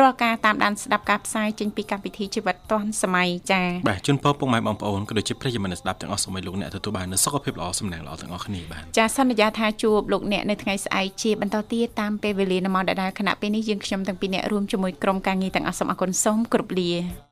[0.00, 17.31] រាល់ការតាមដានស្ដាប់ការផ្សាយចេញពីកម្មវិធីជីវិតឌွန်សម័យចាបាទជូនពរពុកម៉ែបងប្អូនក៏ដូចជាប្រិយមិត្តស្ដាប់ទាំងអស់សូមឲ្យលោកអ្នកទទួលបាននូវសុខភាពល្អសំណាងល្អទាំងអស់គ្នាបាទចាសន្យាថាជួបលោកអ្នកនៅថ្ងៃស្អែកជាបន្តទៀតតាមពេលវេលានៅម៉ោងដដែលខណៈពេលនេះយើងខ្ញុំទាំងពីរអ្នករួមជាមួយក្រុមការងារទាំងអស់សូមអរគុណសូមគោរពលា